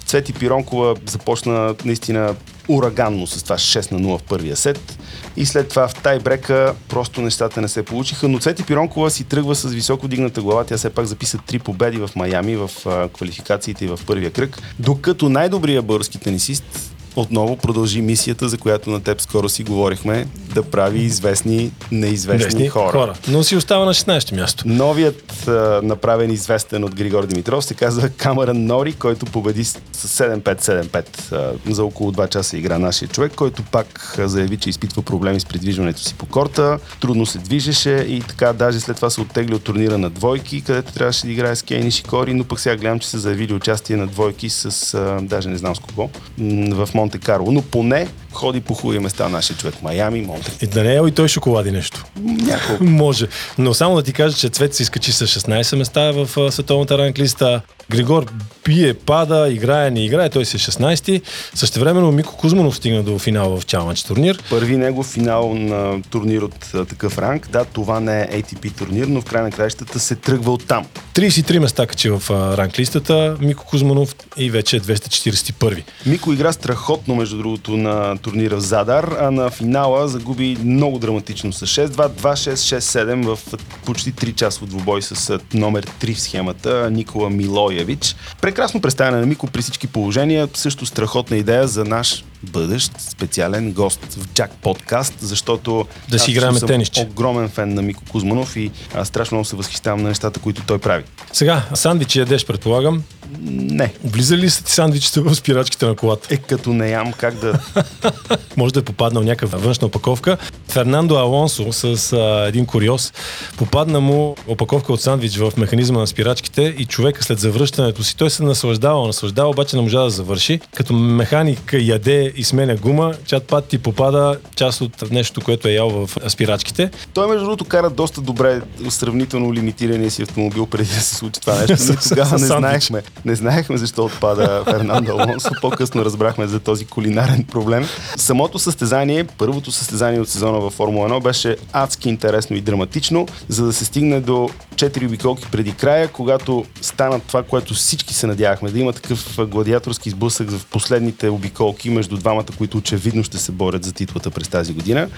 Цвети 0.07 0.33
Пиронкова 0.33 0.95
започна 1.07 1.75
наистина 1.85 2.35
ураганно 2.69 3.27
с 3.27 3.43
това 3.43 3.57
6 3.57 3.93
на 3.93 4.01
0 4.01 4.19
в 4.19 4.23
първия 4.23 4.57
сет. 4.57 4.99
И 5.37 5.47
след 5.47 5.69
това 5.69 5.89
в 5.89 5.95
тайбрека 5.95 6.75
просто 6.89 7.21
нещата 7.21 7.61
не 7.61 7.69
се 7.69 7.83
получиха. 7.83 8.29
Но 8.29 8.39
Цвети 8.39 8.63
Пиронкова 8.63 9.11
си 9.11 9.25
тръгва 9.25 9.55
с 9.55 9.73
високо 9.73 10.09
дигната 10.09 10.43
глава. 10.43 10.65
Тя 10.65 10.77
все 10.77 10.91
пак 10.91 11.07
записа 11.07 11.39
три 11.47 11.59
победи 11.59 11.99
в 11.99 12.11
Майами 12.17 12.57
в 12.57 12.71
квалификациите 13.13 13.85
и 13.85 13.89
в 13.89 14.01
първия 14.07 14.31
кръг. 14.31 14.59
Докато 14.79 15.29
най-добрият 15.29 15.87
български 15.87 16.19
тенисист 16.19 16.96
отново 17.17 17.57
продължи 17.57 18.01
мисията, 18.01 18.49
за 18.49 18.59
която 18.59 18.91
на 18.91 19.01
теб 19.01 19.21
скоро 19.21 19.49
си 19.49 19.65
говорихме, 19.65 20.27
да 20.55 20.63
прави 20.63 21.01
известни 21.03 21.71
неизвестни 21.93 22.45
Десни 22.45 22.69
хора. 22.69 22.93
хора. 22.93 23.15
Но 23.29 23.43
си 23.43 23.57
остава 23.57 23.85
на 23.85 23.95
16 23.95 24.37
място. 24.37 24.65
Новият 24.67 25.49
а, 25.49 25.81
направен 25.83 26.31
известен 26.31 26.85
от 26.85 26.95
Григор 26.95 27.27
Димитров 27.27 27.65
се 27.65 27.75
казва 27.75 28.09
Камаран 28.09 28.67
Нори, 28.67 28.93
който 28.93 29.27
победи 29.27 29.65
с 29.65 29.81
с 29.93 30.19
7-5-7-5 30.19 31.33
а, 31.33 31.75
за 31.75 31.85
около 31.85 32.13
2 32.13 32.29
часа 32.29 32.57
игра 32.57 32.79
нашия 32.79 33.09
човек, 33.09 33.33
който 33.37 33.63
пак 33.63 34.17
заяви, 34.19 34.57
че 34.57 34.71
изпитва 34.71 35.03
проблеми 35.03 35.41
с 35.41 35.45
придвижването 35.45 36.01
си 36.01 36.15
по 36.15 36.27
корта, 36.27 36.79
трудно 37.01 37.27
се 37.27 37.39
движеше 37.39 37.91
и 38.09 38.21
така 38.21 38.53
даже 38.53 38.81
след 38.81 38.97
това 38.97 39.11
се 39.11 39.21
оттегли 39.21 39.55
от 39.55 39.63
турнира 39.65 39.99
на 39.99 40.11
двойки, 40.11 40.61
където 40.61 40.93
трябваше 40.93 41.27
да 41.27 41.33
играе 41.33 41.57
с 41.57 41.63
Кейни 41.63 41.91
Шикори, 41.91 42.35
но 42.35 42.45
пък 42.45 42.61
сега 42.61 42.77
гледам, 42.77 42.99
че 42.99 43.09
са 43.09 43.19
заявили 43.19 43.53
участие 43.53 43.97
на 43.97 44.07
двойки 44.07 44.51
с, 44.51 44.95
а, 44.95 45.19
даже 45.23 45.49
не 45.49 45.59
знам 45.59 45.77
с 45.77 45.79
кого, 45.79 46.11
м, 46.39 46.75
в 47.07 47.13
Монте 47.13 47.19
Карло. 47.19 47.51
Но 47.51 47.63
поне 47.63 48.09
ходи 48.37 48.61
по 48.61 48.75
хубави 48.75 48.99
места 48.99 49.28
нашия 49.28 49.57
човек. 49.57 49.75
Майами, 49.83 50.21
Монте. 50.21 50.52
И 50.62 50.66
да 50.66 50.83
не 50.83 50.95
е 50.95 51.00
и 51.09 51.11
той 51.11 51.28
шоколади 51.28 51.71
нещо. 51.71 52.05
Няколко. 52.21 52.85
Може. 53.07 53.26
Но 53.59 53.75
само 53.75 53.97
да 53.97 54.02
ти 54.02 54.12
кажа, 54.12 54.37
че 54.37 54.49
Цвет 54.49 54.75
се 54.75 54.83
изкачи 54.83 55.12
с 55.12 55.26
16 55.26 55.76
места 55.76 56.12
в 56.12 56.52
световната 56.52 56.99
ранглиста. 56.99 57.62
Григор 57.90 58.26
бие, 58.64 58.95
пада, 58.95 59.49
играе, 59.50 59.90
не 59.90 60.05
играе, 60.05 60.31
той 60.31 60.45
си 60.45 60.57
е 60.57 60.61
16-ти. 60.61 61.23
Същевременно 61.55 62.12
Мико 62.12 62.37
Кузманов 62.37 62.76
стигна 62.76 63.02
до 63.02 63.19
финала 63.19 63.61
в 63.61 63.66
Чалмач 63.66 64.02
турнир. 64.02 64.43
Първи 64.50 64.76
негов 64.76 65.07
финал 65.07 65.55
на 65.55 66.02
турнир 66.02 66.43
от 66.43 66.75
а, 66.75 66.85
такъв 66.85 67.19
ранг. 67.19 67.49
Да, 67.49 67.64
това 67.64 68.00
не 68.00 68.23
е 68.23 68.43
ATP 68.43 68.78
турнир, 68.78 69.07
но 69.07 69.21
в 69.21 69.25
край 69.25 69.43
на 69.43 69.50
краищата 69.50 70.00
се 70.00 70.16
тръгва 70.16 70.52
от 70.52 70.66
там. 70.66 70.87
33 71.14 71.59
места 71.59 71.87
качи 71.87 72.11
в 72.11 72.23
а, 72.31 72.57
ранглистата 72.57 73.37
Мико 73.40 73.64
Кузманов 73.64 74.14
и 74.37 74.50
вече 74.50 74.76
е 74.76 74.81
241. 74.81 75.83
Мико 76.07 76.33
игра 76.33 76.52
страхотно, 76.52 77.14
между 77.14 77.37
другото, 77.37 77.76
на 77.76 78.16
турнира 78.26 78.56
в 78.56 78.61
Задар, 78.61 79.16
а 79.21 79.30
на 79.30 79.50
финала 79.50 80.09
загуби 80.09 80.56
много 80.64 80.99
драматично 80.99 81.52
с 81.52 81.66
6-2, 81.66 81.88
2-6, 82.11 82.78
6-7 82.78 83.35
в 83.35 83.38
почти 83.85 84.12
3 84.12 84.35
часов 84.35 84.68
двубой 84.68 85.02
с 85.02 85.30
а, 85.30 85.38
номер 85.54 85.87
3 86.00 86.14
в 86.14 86.21
схемата 86.21 86.90
Никола 86.90 87.30
Милоевич. 87.30 88.16
Прекрасно 88.40 88.80
представяне 88.80 89.16
на 89.16 89.26
Мико 89.26 89.47
при 89.47 89.62
всички 89.62 89.87
положения, 89.87 90.49
също 90.54 90.87
страхотна 90.87 91.37
идея 91.37 91.68
за 91.68 91.85
наш 91.85 92.25
бъдещ 92.42 92.92
специален 92.99 93.73
гост 93.73 94.14
в 94.14 94.28
Джак 94.35 94.50
подкаст, 94.62 95.14
защото 95.21 95.87
Да 96.09 96.18
си 96.18 96.30
играем 96.30 96.54
съм 96.54 96.68
тенисче. 96.68 97.00
огромен 97.00 97.49
фен 97.49 97.75
на 97.75 97.83
Мико 97.83 98.02
Кузманов 98.11 98.56
и 98.56 98.71
аз 98.95 99.09
страшно 99.09 99.37
много 99.37 99.45
се 99.45 99.56
възхищавам 99.56 100.02
на 100.02 100.09
нещата, 100.09 100.40
които 100.40 100.62
той 100.66 100.78
прави. 100.78 101.04
Сега, 101.33 101.62
сандвичи 101.75 102.18
ядеш, 102.18 102.47
предполагам. 102.47 103.02
Не, 103.50 103.92
Влизали 104.04 104.40
ли 104.40 104.50
са 104.50 104.64
ти 104.64 104.73
сандвичите 104.73 105.21
в 105.21 105.35
спирачките 105.35 105.87
на 105.87 105.97
колата? 105.97 106.35
е 106.35 106.37
като 106.37 106.73
не 106.73 106.90
ям 106.90 107.12
как 107.12 107.35
да 107.35 107.61
Може 108.56 108.75
да 108.75 108.80
е 108.80 108.83
попаднал 108.83 109.23
някаква 109.23 109.59
външна 109.59 109.87
опаковка. 109.87 110.37
Фернандо 110.68 111.16
Алонсо 111.16 111.73
с 111.73 112.12
а, 112.12 112.47
един 112.49 112.66
куриоз 112.66 113.12
попадна 113.56 114.00
му 114.00 114.37
опаковка 114.47 114.92
от 114.92 115.00
сандвич 115.00 115.37
в 115.37 115.52
механизма 115.56 116.00
на 116.00 116.06
спирачките 116.06 116.75
и 116.78 116.85
човека 116.85 117.25
след 117.25 117.38
завръщането 117.38 118.04
си, 118.04 118.16
той 118.16 118.30
се 118.30 118.42
наслаждава, 118.42 119.06
наслаждава, 119.06 119.50
обаче 119.50 119.76
не 119.76 119.83
можа 119.83 120.00
да 120.02 120.11
завърши. 120.11 120.61
Като 120.75 120.92
механик 120.92 121.75
яде 121.78 122.33
и 122.37 122.45
сменя 122.45 122.76
гума, 122.76 123.14
чат 123.26 123.47
пат 123.47 123.66
ти 123.66 123.78
попада 123.78 124.38
част 124.56 124.80
от 124.80 125.11
нещо, 125.11 125.40
което 125.40 125.68
е 125.68 125.73
ял 125.73 125.90
в 125.90 126.11
спирачките. 126.28 126.90
Той, 127.14 127.28
между 127.28 127.45
другото, 127.45 127.64
кара 127.64 127.90
доста 127.90 128.21
добре 128.21 128.61
сравнително 128.88 129.54
лимитирания 129.54 130.11
си 130.11 130.23
автомобил 130.23 130.66
преди 130.66 130.88
да 130.88 131.00
се 131.00 131.14
случи 131.14 131.40
това 131.40 131.54
нещо. 131.54 131.76
Ние 131.88 131.97
тогава 132.09 132.38
не 132.38 132.47
знаехме, 132.47 133.02
не 133.25 133.35
знаехме 133.35 133.77
защо 133.77 134.05
отпада 134.05 134.65
Фернандо 134.65 135.19
Алонсо. 135.19 135.51
По-късно 135.61 136.05
разбрахме 136.05 136.47
за 136.47 136.61
този 136.61 136.85
кулинарен 136.85 137.45
проблем. 137.45 137.87
Самото 138.17 138.59
състезание, 138.59 139.25
първото 139.25 139.73
състезание 139.73 140.21
от 140.21 140.29
сезона 140.29 140.61
във 140.61 140.73
Формула 140.73 141.09
1 141.09 141.23
беше 141.23 141.57
адски 141.73 142.09
интересно 142.09 142.57
и 142.57 142.61
драматично, 142.61 143.27
за 143.49 143.67
да 143.67 143.73
се 143.73 143.85
стигне 143.85 144.21
до 144.21 144.51
4 144.75 145.07
обиколки 145.07 145.47
преди 145.53 145.73
края, 145.73 146.09
когато 146.09 146.65
стана 146.81 147.21
това, 147.21 147.43
което 147.43 147.75
всички 147.75 148.15
се 148.15 148.27
надявахме, 148.27 148.71
да 148.71 148.79
има 148.79 148.93
такъв 148.93 149.39
гладиаторски 149.49 150.11
сблъсък 150.11 150.51
в 150.51 150.67
последните 150.67 151.29
обиколки 151.29 151.91
между 151.91 152.17
двамата, 152.17 152.47
които 152.59 152.79
очевидно 152.79 153.25
ще 153.25 153.39
се 153.39 153.53
борят 153.53 153.85
за 153.85 153.93
титлата 153.93 154.31
през 154.31 154.49
тази 154.49 154.73
година. 154.73 155.09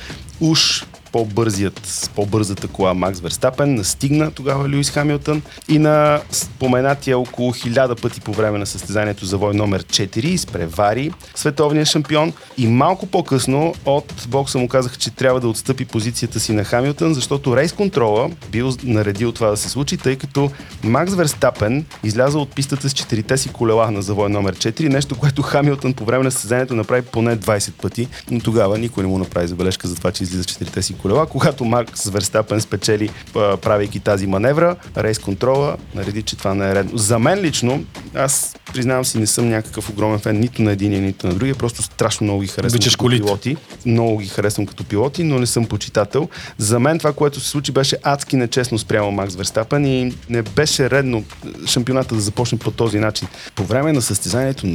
Уж 0.41 0.85
по-бързият, 1.13 2.11
по-бързата 2.15 2.69
кола 2.69 2.95
Макс 2.95 3.21
Верстапен. 3.21 3.75
Настигна 3.75 4.31
тогава 4.31 4.69
Льюис 4.69 4.91
Хамилтън 4.91 5.43
и 5.69 5.79
на 5.79 6.21
споменатия 6.31 7.19
около 7.19 7.53
хиляда 7.53 7.97
пъти 7.97 8.21
по 8.21 8.33
време 8.33 8.59
на 8.59 8.67
състезанието 8.67 9.25
за 9.25 9.37
вой 9.39 9.55
номер 9.55 9.85
4 9.85 10.25
изпревари 10.25 11.13
световния 11.35 11.87
шампион. 11.87 12.33
И 12.59 12.67
малко 12.67 13.07
по-късно 13.07 13.75
от 13.85 14.27
бокса 14.29 14.59
му 14.59 14.69
казаха, 14.69 14.97
че 14.97 15.11
трябва 15.11 15.41
да 15.41 15.49
отстъпи 15.49 15.85
позицията 15.85 16.41
си 16.41 16.53
на 16.53 16.65
Хамилтън, 16.65 17.15
защото 17.15 17.57
рейс 17.57 17.73
контрола 17.73 18.31
бил 18.51 18.73
наредил 18.85 19.33
това 19.33 19.51
да 19.51 19.57
се 19.57 19.69
случи, 19.69 19.97
тъй 19.97 20.17
като 20.17 20.51
Макс 20.85 21.15
Верстапен 21.15 21.85
изляза 22.05 22.39
от 22.39 22.55
пистата 22.55 22.89
с 22.89 22.93
четирите 22.93 23.39
си 23.39 23.49
колела 23.49 23.91
на 23.91 24.03
завой 24.03 24.31
номер 24.31 24.57
4, 24.57 24.89
нещо, 24.89 25.19
което 25.19 25.43
Хамилтън 25.43 25.93
по 25.93 26.05
време 26.05 26.25
на 26.25 26.31
състезанието 26.31 26.75
направи 26.75 27.03
поне 27.03 27.37
20 27.37 27.73
пъти, 27.73 28.09
но 28.31 28.41
тогава 28.41 28.79
никой 28.79 29.03
не 29.03 29.09
му 29.09 29.19
направи 29.19 29.49
забележка 29.49 29.89
за 29.89 29.95
това, 29.95 30.11
че 30.13 30.23
излиза 30.23 30.45
четирите 30.45 30.83
си 30.83 30.95
колела. 30.99 31.27
Когато 31.27 31.65
Макс 31.65 32.09
Верстапен 32.09 32.61
спечели, 32.61 33.11
правейки 33.33 34.01
тази 34.01 34.27
маневра, 34.27 34.77
рейс 34.97 35.19
контрола 35.19 35.77
нареди, 35.95 36.23
че 36.23 36.37
това 36.37 36.55
не 36.55 36.71
е 36.71 36.75
редно. 36.75 36.99
За 36.99 37.19
мен 37.19 37.41
лично, 37.41 37.85
аз 38.15 38.57
признавам 38.73 39.05
си, 39.05 39.19
не 39.19 39.27
съм 39.27 39.49
някакъв 39.49 39.91
огромен 39.91 40.19
фен 40.19 40.41
нито 40.41 40.63
на 40.63 40.73
единия, 40.73 41.01
нито 41.01 41.27
на 41.27 41.35
другия, 41.35 41.55
просто 41.55 41.83
страшно 41.83 42.25
много 42.25 42.41
ги 42.41 42.47
харесвам 42.47 42.77
Обичаш 42.77 42.97
като 42.97 43.05
колите. 43.05 43.25
пилоти. 43.25 43.57
Много 43.87 44.19
ги 44.19 44.29
харесвам 44.29 44.67
като 44.67 44.85
пилоти, 44.85 45.25
но 45.25 45.39
не 45.39 45.47
съм 45.47 45.67
почитател. 45.67 46.29
За 46.59 46.81
мен 46.81 46.99
това, 46.99 47.13
което 47.13 47.41
се 47.41 47.49
случи, 47.49 47.73
беше 47.73 47.97
адски 48.03 48.37
нечестно 48.37 48.79
спрямо 48.79 49.11
Макс 49.11 49.35
Верстапен 49.35 49.87
и 49.87 50.15
не 50.31 50.43
беше 50.43 50.91
редно 50.91 51.25
шампионата 51.67 52.15
да 52.15 52.21
започне 52.21 52.59
по 52.59 52.71
този 52.71 52.99
начин. 52.99 53.29
По 53.55 53.65
време 53.65 53.93
на 53.93 54.03
състезанието 54.03 54.67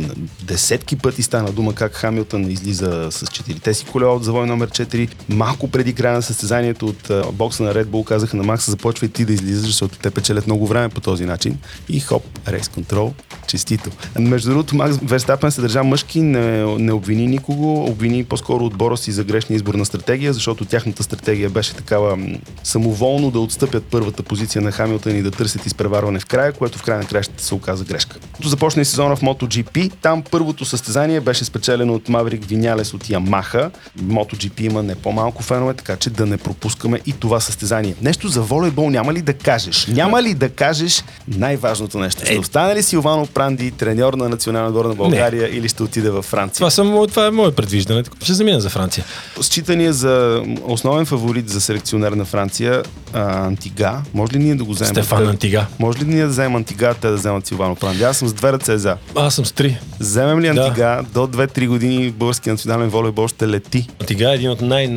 десетки 0.43 0.95
пъти 0.95 1.23
стана 1.23 1.51
дума 1.51 1.75
как 1.75 1.93
Хамилтън 1.93 2.51
излиза 2.51 3.07
с 3.11 3.27
четирите 3.27 3.73
си 3.73 3.85
колела 3.85 4.15
от 4.15 4.23
завой 4.23 4.47
номер 4.47 4.69
4. 4.69 5.09
Малко 5.29 5.67
преди 5.67 5.93
края 5.93 6.12
на 6.13 6.21
състезанието 6.21 6.85
от 6.85 7.11
бокса 7.33 7.63
на 7.63 7.73
Red 7.73 7.85
Bull 7.85 8.03
казаха 8.03 8.37
на 8.37 8.43
Макс, 8.43 8.69
започвай 8.69 9.09
ти 9.09 9.25
да 9.25 9.33
излизаш, 9.33 9.65
защото 9.65 9.97
те 9.97 10.11
печелят 10.11 10.47
много 10.47 10.67
време 10.67 10.89
по 10.89 11.01
този 11.01 11.25
начин. 11.25 11.57
И 11.89 11.99
хоп, 11.99 12.23
рейс 12.47 12.67
контрол, 12.67 13.13
честито. 13.47 13.89
Между 14.19 14.49
другото, 14.49 14.75
Макс 14.75 14.97
Верстапен 15.03 15.51
се 15.51 15.61
държа 15.61 15.83
мъжки, 15.83 16.21
не, 16.21 16.65
не 16.77 16.93
обвини 16.93 17.27
никого, 17.27 17.85
обвини 17.85 18.23
по-скоро 18.23 18.65
отбора 18.65 18.97
си 18.97 19.11
за 19.11 19.23
грешния 19.23 19.55
избор 19.55 19.73
на 19.73 19.85
стратегия, 19.85 20.33
защото 20.33 20.65
тяхната 20.65 21.03
стратегия 21.03 21.49
беше 21.49 21.75
такава 21.75 22.17
самоволно 22.63 23.31
да 23.31 23.39
отстъпят 23.39 23.83
първата 23.83 24.23
позиция 24.23 24.61
на 24.61 24.71
Хамилтън 24.71 25.15
и 25.15 25.21
да 25.21 25.31
търсят 25.31 25.65
изпреварване 25.65 26.19
в 26.19 26.25
края, 26.25 26.53
което 26.53 26.77
в 26.77 26.83
края 26.83 26.99
на 26.99 27.05
кращата 27.05 27.43
се 27.43 27.55
оказа 27.55 27.83
грешка. 27.83 28.17
Като 28.35 28.49
започна 28.49 28.81
и 28.81 28.85
сезона 28.85 29.15
в 29.15 29.21
MotoGP, 29.21 29.91
там 30.01 30.23
първото 30.31 30.65
състезание 30.65 31.21
беше 31.21 31.45
спечелено 31.45 31.93
от 31.93 32.09
Маврик 32.09 32.45
Винялес 32.45 32.93
от 32.93 33.09
Ямаха. 33.09 33.71
MotoGP 33.99 34.61
има 34.61 34.83
не 34.83 34.95
по-малко 34.95 35.43
фенове, 35.43 35.73
така 35.73 35.95
че 36.03 36.09
да 36.09 36.25
не 36.25 36.37
пропускаме 36.37 36.99
и 37.05 37.13
това 37.13 37.39
състезание. 37.39 37.95
Нещо 38.01 38.27
за 38.27 38.41
волейбол 38.41 38.89
няма 38.89 39.13
ли 39.13 39.21
да 39.21 39.33
кажеш? 39.33 39.87
Няма 39.87 40.23
ли 40.23 40.33
да 40.33 40.49
кажеш 40.49 41.03
най-важното 41.27 41.99
нещо? 41.99 42.25
Ще 42.25 42.39
остане 42.39 42.75
ли 42.75 42.83
Силвано 42.83 43.25
Пранди, 43.25 43.71
треньор 43.71 44.13
на 44.13 44.29
национална 44.29 44.67
отбор 44.69 44.85
на 44.85 44.95
България 44.95 45.57
или 45.57 45.69
ще 45.69 45.83
отиде 45.83 46.09
във 46.09 46.25
Франция? 46.25 46.55
Това, 46.55 46.69
съм, 46.69 47.05
това 47.09 47.27
е 47.27 47.31
мое 47.31 47.51
предвиждане. 47.51 48.03
Ще 48.23 48.33
замина 48.33 48.61
за 48.61 48.69
Франция. 48.69 49.05
Считания 49.41 49.93
за 49.93 50.43
основен 50.63 51.05
фаворит 51.05 51.49
за 51.49 51.61
селекционер 51.61 52.11
на 52.11 52.25
Франция 52.25 52.83
а, 53.13 53.45
Антига. 53.45 54.01
Може 54.13 54.33
ли 54.33 54.39
ние 54.39 54.55
да 54.55 54.63
го 54.63 54.71
вземем? 54.73 54.93
Стефан 54.93 55.23
Те- 55.23 55.29
Антига. 55.29 55.65
Може 55.79 55.99
ли 55.99 56.05
ние 56.05 56.21
да 56.21 56.27
вземем 56.27 56.55
Антига, 56.55 56.93
те 56.93 57.07
да 57.07 57.15
вземат 57.15 57.47
Силвано 57.47 57.75
Пранди? 57.75 58.03
Аз 58.03 58.17
съм 58.17 58.27
с 58.27 58.33
две 58.33 58.51
ръце 58.51 58.77
за. 58.77 58.97
Аз 59.15 59.35
съм 59.35 59.45
с 59.45 59.51
три. 59.51 59.77
Вземем 59.99 60.39
ли 60.39 60.53
Да. 60.53 60.61
Антига, 60.61 61.01
до 61.13 61.19
2-3 61.19 61.67
години 61.67 62.11
български 62.11 62.49
национален 62.49 62.89
волейбол 62.89 63.27
ще 63.27 63.47
лети. 63.47 63.87
Антига 64.01 64.31
е 64.31 64.35
един 64.35 64.49
от 64.49 64.61
най- 64.61 64.87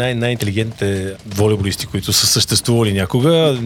най- 0.96 1.14
най-интелигентните 1.16 1.34
волейболисти, 1.36 1.86
които 1.86 2.12
са 2.12 2.26
съществували 2.26 2.92
някога. 2.92 3.58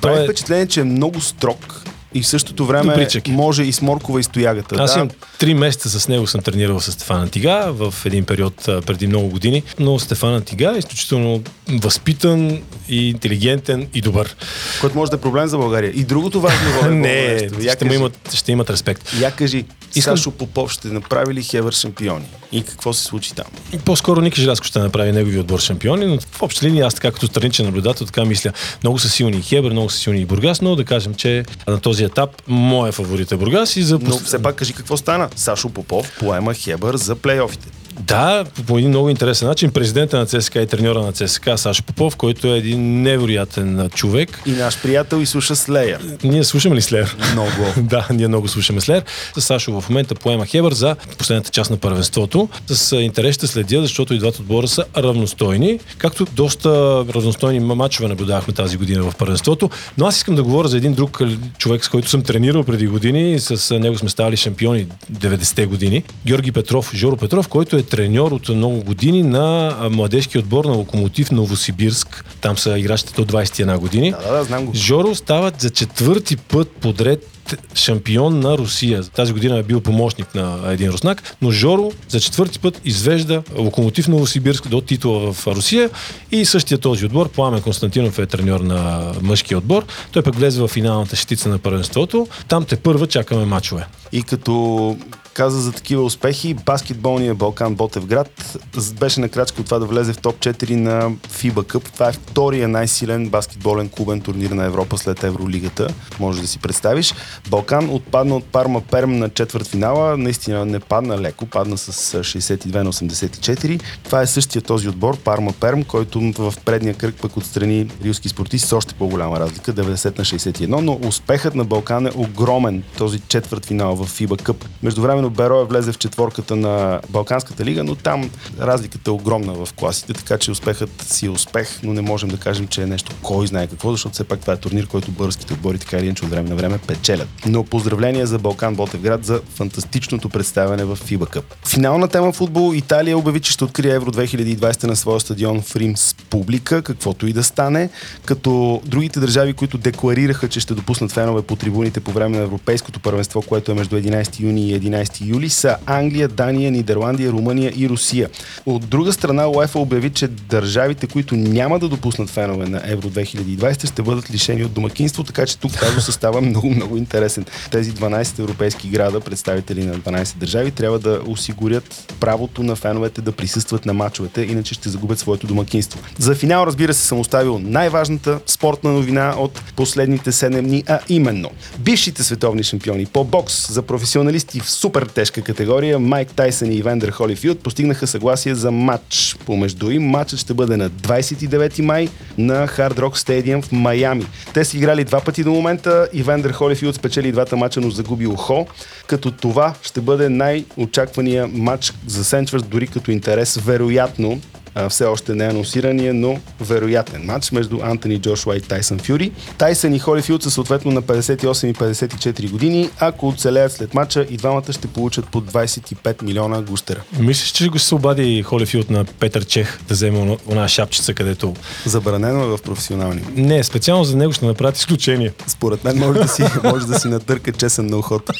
Прави 0.00 0.20
е... 0.20 0.24
впечатление, 0.24 0.66
че 0.66 0.80
е 0.80 0.84
много 0.84 1.20
строг 1.20 1.82
и 2.14 2.22
в 2.22 2.26
същото 2.26 2.66
време 2.66 2.92
Добричък 2.92 3.28
е. 3.28 3.30
може 3.30 3.62
и 3.62 3.72
с 3.72 3.82
моркова 3.82 4.20
и 4.20 4.22
стоягата. 4.22 4.74
Аз 4.78 4.92
да. 4.92 4.98
имам 4.98 5.10
три 5.38 5.54
месеца 5.54 5.90
с 5.90 6.08
него 6.08 6.26
съм 6.26 6.40
тренирал 6.40 6.80
с 6.80 6.92
Стефан 6.92 7.20
Антига 7.20 7.70
в 7.70 7.94
един 8.04 8.24
период 8.24 8.54
преди 8.64 9.06
много 9.06 9.28
години, 9.28 9.62
но 9.78 9.98
Стефан 9.98 10.34
Антига 10.34 10.72
е 10.74 10.78
изключително 10.78 11.42
възпитан 11.70 12.58
и 12.88 13.08
интелигентен 13.08 13.88
и 13.94 14.00
добър. 14.00 14.36
Което 14.80 14.96
може 14.96 15.10
да 15.10 15.16
е 15.16 15.20
проблем 15.20 15.46
за 15.46 15.58
България. 15.58 15.92
И 15.94 16.04
другото 16.04 16.40
важно 16.40 16.58
волейбол 16.72 16.90
Не, 16.90 17.28
нещо. 17.32 17.60
Ще, 17.60 17.76
кажи- 17.76 17.94
имат, 17.94 18.30
ще 18.34 18.52
имат 18.52 18.70
респект. 18.70 19.12
Я 19.20 19.30
кажи, 19.30 19.64
Искам- 19.94 20.16
Сашо 20.16 20.30
Попов 20.30 20.72
ще 20.72 20.88
направи 20.88 21.34
ли 21.34 21.42
Хевър 21.42 21.72
шампиони? 21.72 22.24
И 22.52 22.62
какво 22.62 22.92
се 22.92 23.02
случи 23.04 23.34
там? 23.34 23.44
По-скоро 23.84 24.20
Ники 24.20 24.40
Желязко 24.40 24.66
ще 24.66 24.78
направи 24.78 25.12
негови 25.12 25.38
отбор 25.38 25.60
шампиони, 25.60 26.06
но 26.06 26.18
в 26.20 26.42
общи 26.42 26.66
линии 26.66 26.80
аз 26.80 26.94
така 26.94 27.10
като 27.10 27.26
страничен 27.26 27.66
наблюдател 27.66 28.06
така 28.06 28.24
мисля. 28.24 28.52
Много 28.82 28.98
са 28.98 29.08
силни 29.08 29.36
и 29.36 29.42
Хебър, 29.42 29.70
много 29.70 29.90
са 29.90 29.98
силни 29.98 30.20
и 30.20 30.24
Бургас, 30.24 30.60
но 30.60 30.76
да 30.76 30.84
кажем, 30.84 31.14
че 31.14 31.44
на 31.68 31.80
този 31.80 32.01
етап 32.02 32.42
моя 32.46 32.92
фаворит 32.92 33.32
е 33.32 33.36
Бургас 33.36 33.76
и 33.76 33.82
за 33.82 33.98
Но 34.02 34.18
все 34.18 34.42
пак 34.42 34.56
кажи 34.56 34.72
какво 34.72 34.96
стана. 34.96 35.28
Сашо 35.36 35.68
Попов 35.68 36.16
поема 36.18 36.54
Хебър 36.54 36.96
за 36.96 37.16
плейофите. 37.16 37.68
Да, 38.00 38.44
по- 38.66 38.78
един 38.78 38.90
много 38.90 39.08
интересен 39.08 39.48
начин. 39.48 39.70
Президента 39.70 40.18
на 40.18 40.26
ЦСКА 40.26 40.60
и 40.60 40.66
треньора 40.66 41.02
на 41.02 41.12
ЦСКА 41.12 41.58
Сашо 41.58 41.82
Попов, 41.82 42.16
който 42.16 42.54
е 42.54 42.58
един 42.58 43.02
невероятен 43.02 43.90
човек. 43.94 44.40
И 44.46 44.50
наш 44.50 44.82
приятел 44.82 45.16
изслуша 45.16 45.56
Слея. 45.56 45.98
Ние 46.24 46.44
слушаме 46.44 46.76
ли 46.76 46.82
Слеер? 46.82 47.16
Много. 47.32 47.50
да, 47.76 48.06
ние 48.10 48.28
много 48.28 48.48
слушаме 48.48 48.80
Слеер. 48.80 49.02
Сашо 49.38 49.80
в 49.80 49.88
момента 49.88 50.14
поема 50.14 50.46
Хебър 50.46 50.72
за 50.72 50.96
последната 51.18 51.50
част 51.50 51.70
на 51.70 51.76
първенството. 51.76 52.48
С 52.66 52.96
интерес 52.96 53.34
ще 53.34 53.46
следя, 53.46 53.82
защото 53.82 54.14
и 54.14 54.18
двата 54.18 54.42
отбора 54.42 54.68
са 54.68 54.84
равностойни. 54.96 55.78
Както 55.98 56.26
доста 56.32 56.70
равностойни 57.14 57.60
матчове 57.60 58.08
наблюдавахме 58.08 58.54
тази 58.54 58.76
година 58.76 59.02
в 59.02 59.14
първенството. 59.16 59.70
Но 59.98 60.06
аз 60.06 60.16
искам 60.16 60.34
да 60.34 60.42
говоря 60.42 60.68
за 60.68 60.76
един 60.76 60.94
друг 60.94 61.20
човек, 61.58 61.84
с 61.84 61.88
който 61.88 62.10
съм 62.10 62.22
тренирал 62.22 62.64
преди 62.64 62.86
години. 62.86 63.40
С 63.40 63.78
него 63.78 63.98
сме 63.98 64.08
ставали 64.08 64.36
шампиони 64.36 64.86
90-те 65.12 65.66
години. 65.66 66.02
Георги 66.26 66.52
Петров, 66.52 66.90
Жоро 66.94 67.16
Петров, 67.16 67.48
който 67.48 67.76
е 67.76 67.81
е 67.82 67.86
треньор 67.86 68.32
от 68.32 68.48
много 68.48 68.84
години 68.84 69.22
на 69.22 69.76
младежки 69.90 70.38
отбор 70.38 70.64
на 70.64 70.72
Локомотив 70.72 71.30
Новосибирск. 71.30 72.24
Там 72.40 72.58
са 72.58 72.78
играчите 72.78 73.12
до 73.14 73.24
21 73.24 73.78
години. 73.78 74.10
Да, 74.10 74.32
да, 74.32 74.38
да, 74.38 74.44
знам 74.44 74.66
го. 74.66 74.74
Жоро 74.74 75.14
стават 75.14 75.60
за 75.60 75.70
четвърти 75.70 76.36
път 76.36 76.68
подред 76.68 77.28
шампион 77.74 78.40
на 78.40 78.58
Русия. 78.58 79.02
Тази 79.02 79.32
година 79.32 79.58
е 79.58 79.62
бил 79.62 79.80
помощник 79.80 80.34
на 80.34 80.72
един 80.72 80.90
руснак, 80.90 81.36
но 81.42 81.50
Жоро 81.50 81.92
за 82.08 82.20
четвърти 82.20 82.58
път 82.58 82.80
извежда 82.84 83.42
Локомотив 83.58 84.08
Новосибирск 84.08 84.68
до 84.68 84.80
титла 84.80 85.32
в 85.32 85.46
Русия 85.46 85.90
и 86.32 86.44
същия 86.44 86.78
този 86.78 87.06
отбор, 87.06 87.28
Пламен 87.28 87.62
Константинов 87.62 88.18
е 88.18 88.26
треньор 88.26 88.60
на 88.60 89.12
мъжкия 89.22 89.58
отбор. 89.58 89.84
Той 90.12 90.22
пък 90.22 90.34
влезе 90.34 90.60
в 90.60 90.68
финалната 90.68 91.16
щица 91.16 91.48
на 91.48 91.58
първенството. 91.58 92.26
Там 92.48 92.64
те 92.64 92.76
първа 92.76 93.06
чакаме 93.06 93.44
мачове. 93.44 93.86
И 94.12 94.22
като 94.22 94.96
каза 95.34 95.60
за 95.60 95.72
такива 95.72 96.02
успехи. 96.02 96.54
Баскетболния 96.54 97.34
Балкан 97.34 97.74
Ботевград 97.74 98.58
беше 99.00 99.20
на 99.20 99.28
крачка 99.28 99.60
от 99.60 99.64
това 99.64 99.78
да 99.78 99.86
влезе 99.86 100.12
в 100.12 100.18
топ 100.18 100.36
4 100.36 100.74
на 100.74 101.10
FIBA 101.10 101.52
Cup. 101.52 101.92
Това 101.92 102.08
е 102.08 102.12
втория 102.12 102.68
най-силен 102.68 103.28
баскетболен 103.28 103.88
клубен 103.88 104.20
турнир 104.20 104.50
на 104.50 104.64
Европа 104.64 104.98
след 104.98 105.24
Евролигата. 105.24 105.88
Може 106.20 106.40
да 106.40 106.46
си 106.46 106.58
представиш. 106.58 107.14
Балкан 107.50 107.90
отпадна 107.90 108.36
от 108.36 108.44
Парма 108.44 108.80
Перм 108.80 109.18
на 109.18 109.28
четвърт 109.28 109.66
финала. 109.66 110.16
Наистина 110.16 110.64
не 110.64 110.80
падна 110.80 111.18
леко, 111.18 111.46
падна 111.46 111.78
с 111.78 112.18
62 112.22 112.82
на 112.82 112.92
84. 112.92 113.82
Това 114.04 114.22
е 114.22 114.26
същия 114.26 114.62
този 114.62 114.88
отбор, 114.88 115.16
Парма 115.16 115.52
Перм, 115.60 115.84
който 115.84 116.20
в 116.38 116.54
предния 116.64 116.94
кръг 116.94 117.14
пък 117.22 117.36
отстрани 117.36 117.90
рилски 118.04 118.28
спортисти 118.28 118.68
с 118.68 118.72
още 118.72 118.94
по-голяма 118.94 119.40
разлика, 119.40 119.72
90 119.72 120.18
на 120.18 120.24
61, 120.24 120.66
но 120.66 120.98
успехът 121.08 121.54
на 121.54 121.64
Балкан 121.64 122.06
е 122.06 122.12
огромен, 122.16 122.82
този 122.98 123.20
четвърт 123.20 123.66
финал 123.66 123.96
в 123.96 124.10
FIBA 124.10 124.42
Cup. 124.42 124.64
Между 124.82 125.02
време 125.02 125.21
Временно 125.22 125.36
Бероя 125.36 125.64
влезе 125.64 125.92
в 125.92 125.98
четворката 125.98 126.56
на 126.56 127.00
Балканската 127.10 127.64
лига, 127.64 127.84
но 127.84 127.94
там 127.94 128.30
разликата 128.60 129.10
е 129.10 129.14
огромна 129.14 129.52
в 129.52 129.68
класите, 129.72 130.12
така 130.12 130.38
че 130.38 130.50
успехът 130.50 131.02
си 131.02 131.26
е 131.26 131.30
успех, 131.30 131.80
но 131.82 131.92
не 131.92 132.00
можем 132.00 132.28
да 132.28 132.36
кажем, 132.36 132.66
че 132.66 132.82
е 132.82 132.86
нещо 132.86 133.12
кой 133.22 133.46
знае 133.46 133.66
какво, 133.66 133.90
защото 133.90 134.12
все 134.12 134.24
пак 134.24 134.40
това 134.40 134.52
е 134.52 134.56
турнир, 134.56 134.86
който 134.86 135.10
българските 135.10 135.52
отбори 135.52 135.78
така 135.78 135.98
или 135.98 136.06
иначе 136.06 136.24
от 136.24 136.30
време 136.30 136.48
на 136.48 136.56
време 136.56 136.78
печелят. 136.78 137.28
Но 137.46 137.64
поздравления 137.64 138.26
за 138.26 138.38
Балкан 138.38 138.74
Ботевград 138.74 139.24
за 139.24 139.40
фантастичното 139.54 140.28
представяне 140.28 140.84
в 140.84 140.96
FIBA 140.96 141.36
Cup. 141.36 141.42
Финална 141.68 142.08
тема 142.08 142.32
футбол. 142.32 142.74
Италия 142.74 143.18
обяви, 143.18 143.40
че 143.40 143.52
ще 143.52 143.64
открие 143.64 143.94
Евро 143.94 144.12
2020 144.12 144.84
на 144.84 144.96
своя 144.96 145.20
стадион 145.20 145.62
в 145.62 145.76
Рим 145.76 145.96
с 145.96 146.14
публика, 146.30 146.82
каквото 146.82 147.26
и 147.26 147.32
да 147.32 147.44
стане, 147.44 147.90
като 148.24 148.82
другите 148.86 149.20
държави, 149.20 149.52
които 149.52 149.78
декларираха, 149.78 150.48
че 150.48 150.60
ще 150.60 150.74
допуснат 150.74 151.12
фенове 151.12 151.42
по 151.42 151.56
трибуните 151.56 152.00
по 152.00 152.10
време 152.10 152.36
на 152.36 152.42
Европейското 152.42 153.00
първенство, 153.00 153.42
което 153.42 153.72
е 153.72 153.74
между 153.74 153.96
11 153.96 154.40
юни 154.40 154.68
и 154.68 154.80
11 154.80 155.11
15 155.12 155.26
юли 155.26 155.50
са 155.50 155.76
Англия, 155.86 156.28
Дания, 156.28 156.70
Нидерландия, 156.70 157.32
Румъния 157.32 157.72
и 157.76 157.88
Русия. 157.88 158.28
От 158.66 158.88
друга 158.88 159.12
страна, 159.12 159.46
УЕФА 159.46 159.78
обяви, 159.78 160.10
че 160.10 160.28
държавите, 160.28 161.06
които 161.06 161.36
няма 161.36 161.78
да 161.78 161.88
допуснат 161.88 162.30
фенове 162.30 162.68
на 162.68 162.82
Евро 162.84 163.10
2020, 163.10 163.88
ще 163.88 164.02
бъдат 164.02 164.30
лишени 164.30 164.64
от 164.64 164.72
домакинство, 164.72 165.24
така 165.24 165.46
че 165.46 165.58
тук 165.58 165.72
казусът 165.72 166.14
става 166.14 166.40
много, 166.40 166.70
много 166.70 166.96
интересен. 166.96 167.44
Тези 167.70 167.92
12 167.92 168.38
европейски 168.38 168.88
града, 168.88 169.20
представители 169.20 169.84
на 169.84 169.94
12 169.94 170.36
държави, 170.36 170.70
трябва 170.70 170.98
да 170.98 171.20
осигурят 171.26 172.14
правото 172.20 172.62
на 172.62 172.76
феновете 172.76 173.20
да 173.20 173.32
присъстват 173.32 173.86
на 173.86 173.92
матчовете, 173.92 174.42
иначе 174.42 174.74
ще 174.74 174.88
загубят 174.88 175.18
своето 175.18 175.46
домакинство. 175.46 176.00
За 176.18 176.34
финал, 176.34 176.66
разбира 176.66 176.94
се, 176.94 177.06
съм 177.06 177.20
оставил 177.20 177.58
най-важната 177.58 178.40
спортна 178.46 178.90
новина 178.90 179.34
от 179.38 179.62
последните 179.76 180.32
7 180.32 180.60
дни, 180.60 180.84
а 180.88 181.00
именно 181.08 181.50
бившите 181.78 182.24
световни 182.24 182.62
шампиони 182.62 183.06
по 183.06 183.24
бокс 183.24 183.72
за 183.72 183.82
професионалисти 183.82 184.60
в 184.60 184.70
супер 184.70 185.01
супер 185.02 185.14
тежка 185.14 185.42
категория 185.42 185.98
Майк 185.98 186.34
Тайсън 186.34 186.72
и 186.72 186.76
Ивендър 186.76 187.10
Холифилд 187.10 187.62
постигнаха 187.62 188.06
съгласие 188.06 188.54
за 188.54 188.70
матч 188.70 189.36
помежду 189.46 189.90
им. 189.90 190.02
Матчът 190.02 190.38
ще 190.38 190.54
бъде 190.54 190.76
на 190.76 190.90
29 190.90 191.80
май 191.82 192.08
на 192.38 192.68
Hard 192.68 192.98
Rock 192.98 193.16
Stadium 193.16 193.62
в 193.62 193.72
Майами. 193.72 194.26
Те 194.54 194.64
са 194.64 194.76
играли 194.76 195.04
два 195.04 195.20
пъти 195.20 195.44
до 195.44 195.50
момента. 195.50 196.08
Ивендър 196.12 196.52
Холифилд 196.52 196.94
спечели 196.94 197.32
двата 197.32 197.56
мача, 197.56 197.80
но 197.80 197.90
загуби 197.90 198.26
ухо, 198.26 198.66
като 199.06 199.30
това 199.30 199.74
ще 199.82 200.00
бъде 200.00 200.28
най-очаквания 200.28 201.46
матч 201.46 201.92
за 202.06 202.24
Сенчвърс, 202.24 202.62
дори 202.62 202.86
като 202.86 203.10
интерес, 203.10 203.56
вероятно 203.56 204.40
а, 204.74 204.88
все 204.88 205.04
още 205.04 205.34
не 205.34 205.44
е 205.44 205.48
анонсирания, 205.48 206.14
но 206.14 206.40
вероятен 206.60 207.22
матч 207.24 207.52
между 207.52 207.78
Антони 207.82 208.18
Джошуа 208.18 208.56
и 208.56 208.60
Тайсън 208.60 208.98
Фюри. 208.98 209.32
Тайсън 209.58 209.94
и 209.94 209.98
Холифилд 209.98 210.42
са 210.42 210.50
съответно 210.50 210.90
на 210.90 211.02
58 211.02 211.66
и 211.66 211.74
54 211.74 212.50
години. 212.50 212.90
Ако 212.98 213.28
оцелеят 213.28 213.72
след 213.72 213.94
матча, 213.94 214.26
и 214.30 214.36
двамата 214.36 214.72
ще 214.72 214.88
получат 214.88 215.28
по 215.28 215.40
25 215.40 216.22
милиона 216.22 216.62
густера. 216.62 217.02
Мислиш, 217.18 217.52
че 217.52 217.68
го 217.68 217.78
се 217.78 217.94
обади 217.94 218.42
Холифилд 218.42 218.90
на 218.90 219.04
Петър 219.04 219.46
Чех 219.46 219.78
да 219.88 219.94
вземе 219.94 220.38
една 220.48 220.68
шапчица, 220.68 221.14
където... 221.14 221.54
Забранено 221.86 222.42
е 222.42 222.46
в 222.46 222.58
професионални. 222.58 223.22
Не, 223.36 223.64
специално 223.64 224.04
за 224.04 224.16
него 224.16 224.32
ще 224.32 224.46
направят 224.46 224.76
изключение. 224.76 225.32
Според 225.46 225.84
мен 225.84 225.98
може 225.98 226.20
да 226.20 226.28
си, 226.28 226.44
може 226.64 226.86
да 226.86 227.00
си 227.00 227.08
натърка 227.08 227.52
чесън 227.52 227.86
на 227.86 227.98
ухото. 227.98 228.32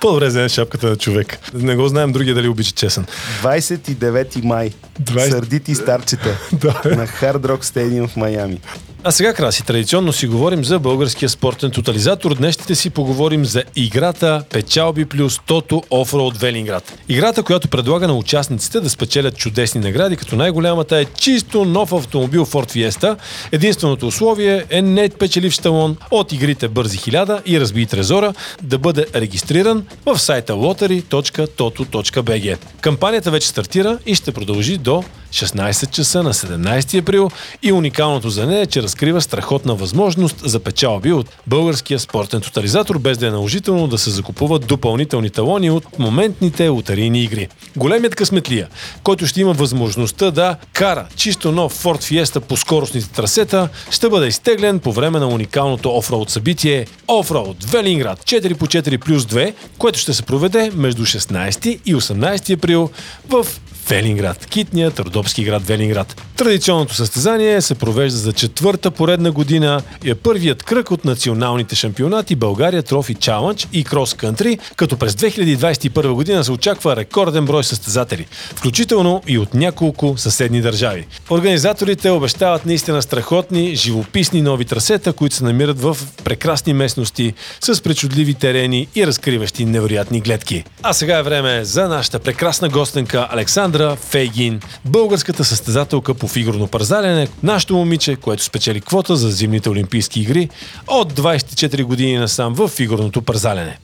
По-добре 0.00 0.26
вземе 0.26 0.48
шапката 0.48 0.86
на 0.86 0.96
човек. 0.96 1.38
Не 1.54 1.76
го 1.76 1.88
знаем 1.88 2.12
другия 2.12 2.34
дали 2.34 2.48
обича 2.48 2.72
чесън. 2.72 3.06
29 3.42 4.44
май. 4.44 4.72
20... 5.02 5.41
Сърдити 5.42 5.74
старчета 5.74 6.38
на 6.84 7.06
Hard 7.06 7.40
Rock 7.40 7.64
Stadium 7.64 8.08
в 8.08 8.16
Майами. 8.16 8.60
А 9.04 9.12
сега, 9.12 9.34
Краси, 9.34 9.64
традиционно 9.64 10.12
си 10.12 10.26
говорим 10.26 10.64
за 10.64 10.78
българския 10.78 11.28
спортен 11.28 11.70
тотализатор. 11.70 12.34
Днес 12.34 12.54
ще 12.54 12.74
си 12.74 12.90
поговорим 12.90 13.44
за 13.44 13.62
играта 13.76 14.44
Печалби 14.50 15.04
плюс 15.04 15.40
Тото 15.46 15.82
Offroad 15.90 16.38
Велинград. 16.38 16.98
Играта, 17.08 17.42
която 17.42 17.68
предлага 17.68 18.08
на 18.08 18.14
участниците 18.14 18.80
да 18.80 18.90
спечелят 18.90 19.36
чудесни 19.36 19.80
награди, 19.80 20.16
като 20.16 20.36
най-голямата 20.36 20.96
е 20.96 21.04
чисто 21.04 21.64
нов 21.64 21.92
автомобил 21.92 22.46
Ford 22.46 22.76
Fiesta. 22.76 23.16
Единственото 23.52 24.06
условие 24.06 24.64
е 24.70 24.82
не 24.82 25.08
печеливш 25.08 25.58
талон 25.58 25.96
от 26.10 26.32
игрите 26.32 26.68
Бързи 26.68 26.98
1000 26.98 27.42
и 27.46 27.60
Разби 27.60 27.86
трезора 27.86 28.34
да 28.62 28.78
бъде 28.78 29.06
регистриран 29.14 29.84
в 30.06 30.18
сайта 30.18 30.52
lottery.toto.bg. 30.52 32.58
Кампанията 32.80 33.30
вече 33.30 33.48
стартира 33.48 33.98
и 34.06 34.14
ще 34.14 34.32
продължи 34.32 34.76
до 34.76 35.04
16 35.32 35.90
часа 35.90 36.22
на 36.22 36.34
17 36.34 36.98
април 36.98 37.30
и 37.62 37.72
уникалното 37.72 38.30
за 38.30 38.46
нея 38.46 38.62
е, 38.62 38.66
че 38.66 38.82
разкрива 38.82 39.20
страхотна 39.20 39.74
възможност 39.74 40.36
за 40.44 40.60
печалби 40.60 41.12
от 41.12 41.28
българския 41.46 41.98
спортен 41.98 42.40
тотализатор, 42.40 42.98
без 42.98 43.18
да 43.18 43.26
е 43.26 43.30
наложително 43.30 43.86
да 43.86 43.98
се 43.98 44.10
закупуват 44.10 44.66
допълнителни 44.66 45.30
талони 45.30 45.70
от 45.70 45.98
моментните 45.98 46.68
лотарийни 46.68 47.22
игри. 47.22 47.48
Големият 47.76 48.14
късметлия, 48.14 48.68
който 49.02 49.26
ще 49.26 49.40
има 49.40 49.52
възможността 49.52 50.30
да 50.30 50.56
кара 50.72 51.06
чисто 51.16 51.52
нов 51.52 51.82
Ford 51.82 52.24
Fiesta 52.24 52.40
по 52.40 52.56
скоростните 52.56 53.12
трасета, 53.12 53.68
ще 53.90 54.08
бъде 54.08 54.26
изтеглен 54.26 54.78
по 54.78 54.92
време 54.92 55.18
на 55.18 55.28
уникалното 55.28 55.96
офроуд 55.96 56.30
събитие 56.30 56.86
Offroad 57.08 57.64
Велинград 57.70 58.18
4 58.24 58.54
по 58.54 58.66
4 58.66 58.98
плюс 58.98 59.24
2, 59.24 59.54
което 59.78 59.98
ще 59.98 60.12
се 60.12 60.22
проведе 60.22 60.70
между 60.74 61.02
16 61.02 61.80
и 61.86 61.94
18 61.94 62.54
април 62.54 62.90
в 63.28 63.46
Велинград, 63.88 64.46
китният 64.46 65.00
родопски 65.00 65.44
град 65.44 65.66
Велинград. 65.66 66.22
Традиционното 66.36 66.94
състезание 66.94 67.60
се 67.60 67.74
провежда 67.74 68.18
за 68.18 68.32
четвърта 68.32 68.90
поредна 68.90 69.30
година 69.30 69.82
и 70.04 70.10
е 70.10 70.14
първият 70.14 70.62
кръг 70.62 70.90
от 70.90 71.04
националните 71.04 71.76
шампионати 71.76 72.34
България 72.34 72.82
Трофи 72.82 73.14
Чалънч 73.14 73.68
и 73.72 73.84
Крос 73.84 74.14
Кънтри, 74.14 74.58
като 74.76 74.96
през 74.96 75.14
2021 75.14 76.12
година 76.12 76.44
се 76.44 76.52
очаква 76.52 76.96
рекорден 76.96 77.44
брой 77.44 77.64
състезатели, 77.64 78.26
включително 78.56 79.22
и 79.26 79.38
от 79.38 79.54
няколко 79.54 80.14
съседни 80.16 80.60
държави. 80.60 81.06
Организаторите 81.30 82.10
обещават 82.10 82.66
наистина 82.66 83.02
страхотни, 83.02 83.74
живописни 83.74 84.42
нови 84.42 84.64
трасета, 84.64 85.12
които 85.12 85.36
се 85.36 85.44
намират 85.44 85.80
в 85.80 85.96
прекрасни 86.24 86.74
местности 86.74 87.34
с 87.60 87.82
причудливи 87.82 88.34
терени 88.34 88.88
и 88.94 89.06
разкриващи 89.06 89.64
невероятни 89.64 90.20
гледки. 90.20 90.64
А 90.82 90.92
сега 90.92 91.18
е 91.18 91.22
време 91.22 91.64
за 91.64 91.88
нашата 91.88 92.18
прекрасна 92.18 92.68
гостенка 92.68 93.28
Александра 93.72 93.96
Фейгин, 93.96 94.60
българската 94.84 95.44
състезателка 95.44 96.14
по 96.14 96.28
фигурно 96.28 96.66
парзалене, 96.66 97.28
нашето 97.42 97.74
момиче, 97.74 98.16
което 98.16 98.42
спечели 98.44 98.80
квота 98.80 99.16
за 99.16 99.30
зимните 99.30 99.68
олимпийски 99.68 100.20
игри 100.20 100.48
от 100.88 101.12
24 101.12 101.82
години 101.84 102.16
насам 102.16 102.54
в 102.54 102.68
фигурното 102.68 103.22
парзалене. 103.22 103.78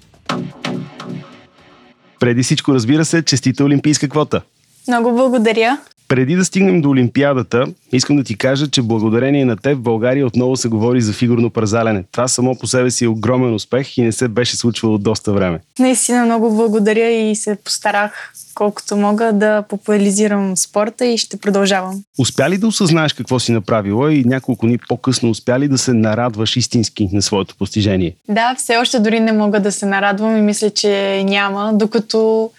Преди 2.21 2.43
всичко, 2.43 2.75
разбира 2.75 3.05
се, 3.05 3.23
честита 3.23 3.65
олимпийска 3.65 4.09
квота. 4.09 4.41
Много 4.89 5.13
благодаря. 5.13 5.79
Преди 6.09 6.37
да 6.37 6.45
стигнем 6.45 6.81
до 6.81 6.91
Олимпиадата, 6.91 7.67
искам 7.93 8.17
да 8.17 8.25
ти 8.25 8.37
кажа, 8.37 8.69
че 8.69 8.83
благодарение 8.83 9.45
на 9.45 9.57
теб 9.57 9.79
в 9.79 9.81
България 9.81 10.27
отново 10.27 10.57
се 10.57 10.69
говори 10.69 11.01
за 11.01 11.13
фигурно 11.13 11.51
парзалене. 11.51 12.05
Това 12.13 12.29
само 12.29 12.59
по 12.59 12.67
себе 12.67 12.91
си 12.91 13.05
е 13.05 13.09
огромен 13.09 13.55
успех 13.55 13.99
и 13.99 14.03
не 14.03 14.13
се 14.13 14.29
беше 14.29 14.57
случвало 14.57 14.99
доста 14.99 15.33
време. 15.33 15.61
Наистина 15.79 16.25
много 16.25 16.57
благодаря 16.57 17.11
и 17.11 17.37
се 17.37 17.57
постарах 17.65 18.33
колкото 18.55 18.97
мога 18.97 19.33
да 19.33 19.63
популяризирам 19.63 20.57
спорта 20.57 21.07
и 21.07 21.19
ще 21.19 21.37
продължавам. 21.37 22.03
Успя 22.19 22.51
ли 22.51 22.59
да 22.59 22.67
осъзнаеш 22.67 23.13
какво 23.13 23.39
си 23.39 23.53
направила 23.53 24.15
и 24.15 24.25
няколко 24.25 24.67
дни 24.67 24.79
по-късно 24.89 25.31
успя 25.31 25.59
ли 25.59 25.69
да 25.69 25.79
се 25.79 25.93
нарадваш 25.93 26.57
истински 26.57 27.09
на 27.13 27.23
своето 27.23 27.57
постижение? 27.57 28.15
Да, 28.29 28.55
все 28.59 28.77
още 28.77 29.01
дори 29.01 29.21
не 29.21 29.33
мога 29.33 29.61
да 29.61 29.73
се 29.73 29.87
нарадвам 29.87 30.37
и 30.37 30.41
мисля, 30.41 30.71
че 30.71 31.23
няма, 31.25 31.73
докато 31.75 32.51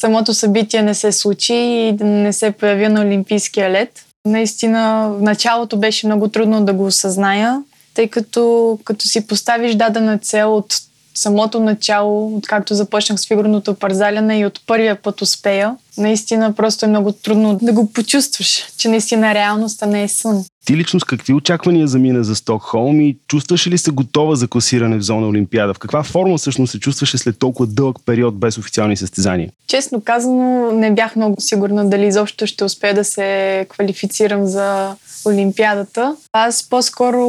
самото 0.00 0.34
събитие 0.34 0.82
не 0.82 0.94
се 0.94 1.12
случи 1.12 1.54
и 1.54 1.92
не 2.04 2.32
се 2.32 2.50
появя 2.50 2.88
на 2.88 3.00
Олимпийския 3.00 3.70
лед. 3.70 4.04
Наистина, 4.24 5.10
в 5.18 5.22
началото 5.22 5.76
беше 5.76 6.06
много 6.06 6.28
трудно 6.28 6.64
да 6.64 6.72
го 6.72 6.86
осъзная, 6.86 7.62
тъй 7.94 8.08
като 8.08 8.78
като 8.84 9.08
си 9.08 9.26
поставиш 9.26 9.74
дадена 9.74 10.18
цел 10.18 10.56
от 10.56 10.74
самото 11.14 11.60
начало, 11.60 12.36
откакто 12.36 12.74
започнах 12.74 13.20
с 13.20 13.26
фигурното 13.26 13.74
парзаляне 13.74 14.38
и 14.38 14.46
от 14.46 14.60
първия 14.66 14.96
път 15.02 15.22
успея, 15.22 15.76
наистина 16.00 16.52
просто 16.52 16.84
е 16.84 16.88
много 16.88 17.12
трудно 17.12 17.58
да 17.62 17.72
го 17.72 17.92
почувстваш, 17.92 18.66
че 18.76 18.88
наистина 18.88 19.34
реалността 19.34 19.86
не 19.86 20.02
е 20.02 20.08
сън. 20.08 20.44
Ти 20.66 20.76
лично 20.76 21.00
с 21.00 21.04
какви 21.04 21.34
очаквания 21.34 21.88
замина 21.88 22.24
за 22.24 22.34
Стокхолм 22.34 23.00
и 23.00 23.16
чувстваш 23.28 23.66
ли 23.66 23.78
се 23.78 23.90
готова 23.90 24.34
за 24.34 24.48
класиране 24.48 24.98
в 24.98 25.02
зона 25.02 25.28
Олимпиада? 25.28 25.74
В 25.74 25.78
каква 25.78 26.02
форма 26.02 26.38
всъщност 26.38 26.72
се 26.72 26.80
чувстваше 26.80 27.18
след 27.18 27.38
толкова 27.38 27.66
дълъг 27.66 27.96
период 28.06 28.38
без 28.38 28.58
официални 28.58 28.96
състезания? 28.96 29.50
Честно 29.66 30.00
казано, 30.00 30.72
не 30.72 30.90
бях 30.94 31.16
много 31.16 31.40
сигурна 31.40 31.90
дали 31.90 32.06
изобщо 32.06 32.46
ще 32.46 32.64
успея 32.64 32.94
да 32.94 33.04
се 33.04 33.66
квалифицирам 33.70 34.46
за 34.46 34.96
Олимпиадата. 35.26 36.16
Аз 36.32 36.68
по-скоро 36.68 37.24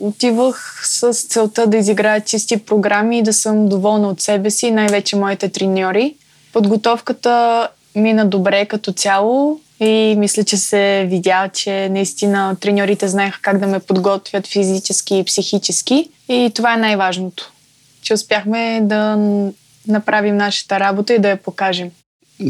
отивах 0.00 0.82
с 0.84 1.12
целта 1.12 1.66
да 1.66 1.76
изиграя 1.76 2.20
чисти 2.20 2.56
програми 2.56 3.18
и 3.18 3.22
да 3.22 3.32
съм 3.32 3.68
доволна 3.68 4.08
от 4.08 4.20
себе 4.20 4.50
си, 4.50 4.70
най-вече 4.70 5.16
моите 5.16 5.48
треньори. 5.48 6.14
Подготовката 6.52 7.68
мина 7.96 8.26
добре 8.26 8.66
като 8.66 8.92
цяло 8.92 9.60
и 9.80 10.14
мисля, 10.18 10.44
че 10.44 10.56
се 10.56 11.06
видя, 11.10 11.48
че 11.48 11.88
наистина 11.88 12.56
треньорите 12.60 13.08
знаеха 13.08 13.38
как 13.42 13.58
да 13.58 13.66
ме 13.66 13.80
подготвят 13.80 14.46
физически 14.46 15.18
и 15.18 15.24
психически. 15.24 16.08
И 16.28 16.50
това 16.54 16.74
е 16.74 16.76
най-важното, 16.76 17.52
че 18.02 18.14
успяхме 18.14 18.80
да 18.82 19.18
направим 19.88 20.36
нашата 20.36 20.80
работа 20.80 21.14
и 21.14 21.18
да 21.18 21.28
я 21.28 21.36
покажем. 21.36 21.90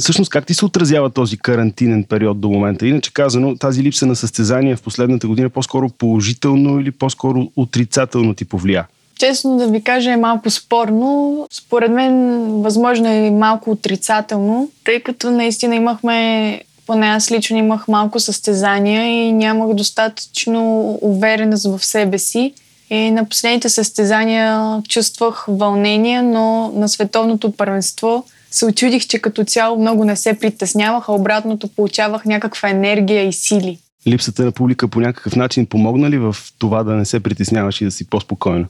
Всъщност, 0.01 0.31
как 0.31 0.47
ти 0.47 0.55
се 0.55 0.65
отразява 0.65 1.11
този 1.11 1.39
карантинен 1.39 2.05
период 2.05 2.41
до 2.41 2.49
момента? 2.49 2.87
Иначе 2.87 3.13
казано, 3.13 3.57
тази 3.57 3.83
липса 3.83 4.07
на 4.07 4.17
състезания 4.17 4.77
в 4.77 4.83
последната 4.83 5.27
година 5.27 5.51
по-скоро 5.51 5.89
положително 5.89 6.81
или 6.81 6.91
по-скоро 6.91 7.53
отрицателно 7.57 8.35
ти 8.35 8.45
повлия? 8.45 8.87
Честно 9.23 9.57
да 9.57 9.69
ви 9.69 9.83
кажа 9.83 10.13
е 10.13 10.17
малко 10.17 10.51
спорно. 10.51 11.47
Според 11.53 11.91
мен 11.91 12.45
възможно 12.63 13.09
е 13.09 13.31
малко 13.31 13.71
отрицателно, 13.71 14.71
тъй 14.85 15.01
като 15.01 15.31
наистина 15.31 15.75
имахме 15.75 16.61
поне 16.87 17.07
аз 17.07 17.31
лично 17.31 17.57
имах 17.57 17.89
малко 17.89 18.21
състезания 18.21 19.07
и 19.07 19.33
нямах 19.33 19.75
достатъчно 19.75 20.99
увереност 21.03 21.67
в 21.67 21.85
себе 21.85 22.19
си. 22.19 22.55
И 22.91 23.11
на 23.11 23.29
последните 23.29 23.69
състезания 23.69 24.81
чувствах 24.89 25.45
вълнение, 25.49 26.23
но 26.23 26.73
на 26.75 26.89
световното 26.89 27.53
първенство 27.53 28.25
се 28.51 28.67
очудих, 28.67 29.07
че 29.07 29.19
като 29.19 29.45
цяло 29.45 29.79
много 29.79 30.05
не 30.05 30.17
се 30.17 30.39
притеснявах, 30.39 31.09
а 31.09 31.13
обратното 31.13 31.69
получавах 31.69 32.25
някаква 32.25 32.69
енергия 32.69 33.29
и 33.29 33.33
сили. 33.33 33.79
Липсата 34.07 34.45
на 34.45 34.53
публика 34.53 34.89
по 34.89 35.01
някакъв 35.01 35.37
начин 35.37 35.67
помогна 35.67 36.11
ли 36.11 36.19
в 36.19 36.37
това 36.59 36.85
да 36.85 36.93
не 36.93 37.05
се 37.05 37.21
притесняваш 37.21 37.81
и 37.81 37.85
да 37.85 37.91
си 37.91 38.07
по-спокойна? 38.07 38.67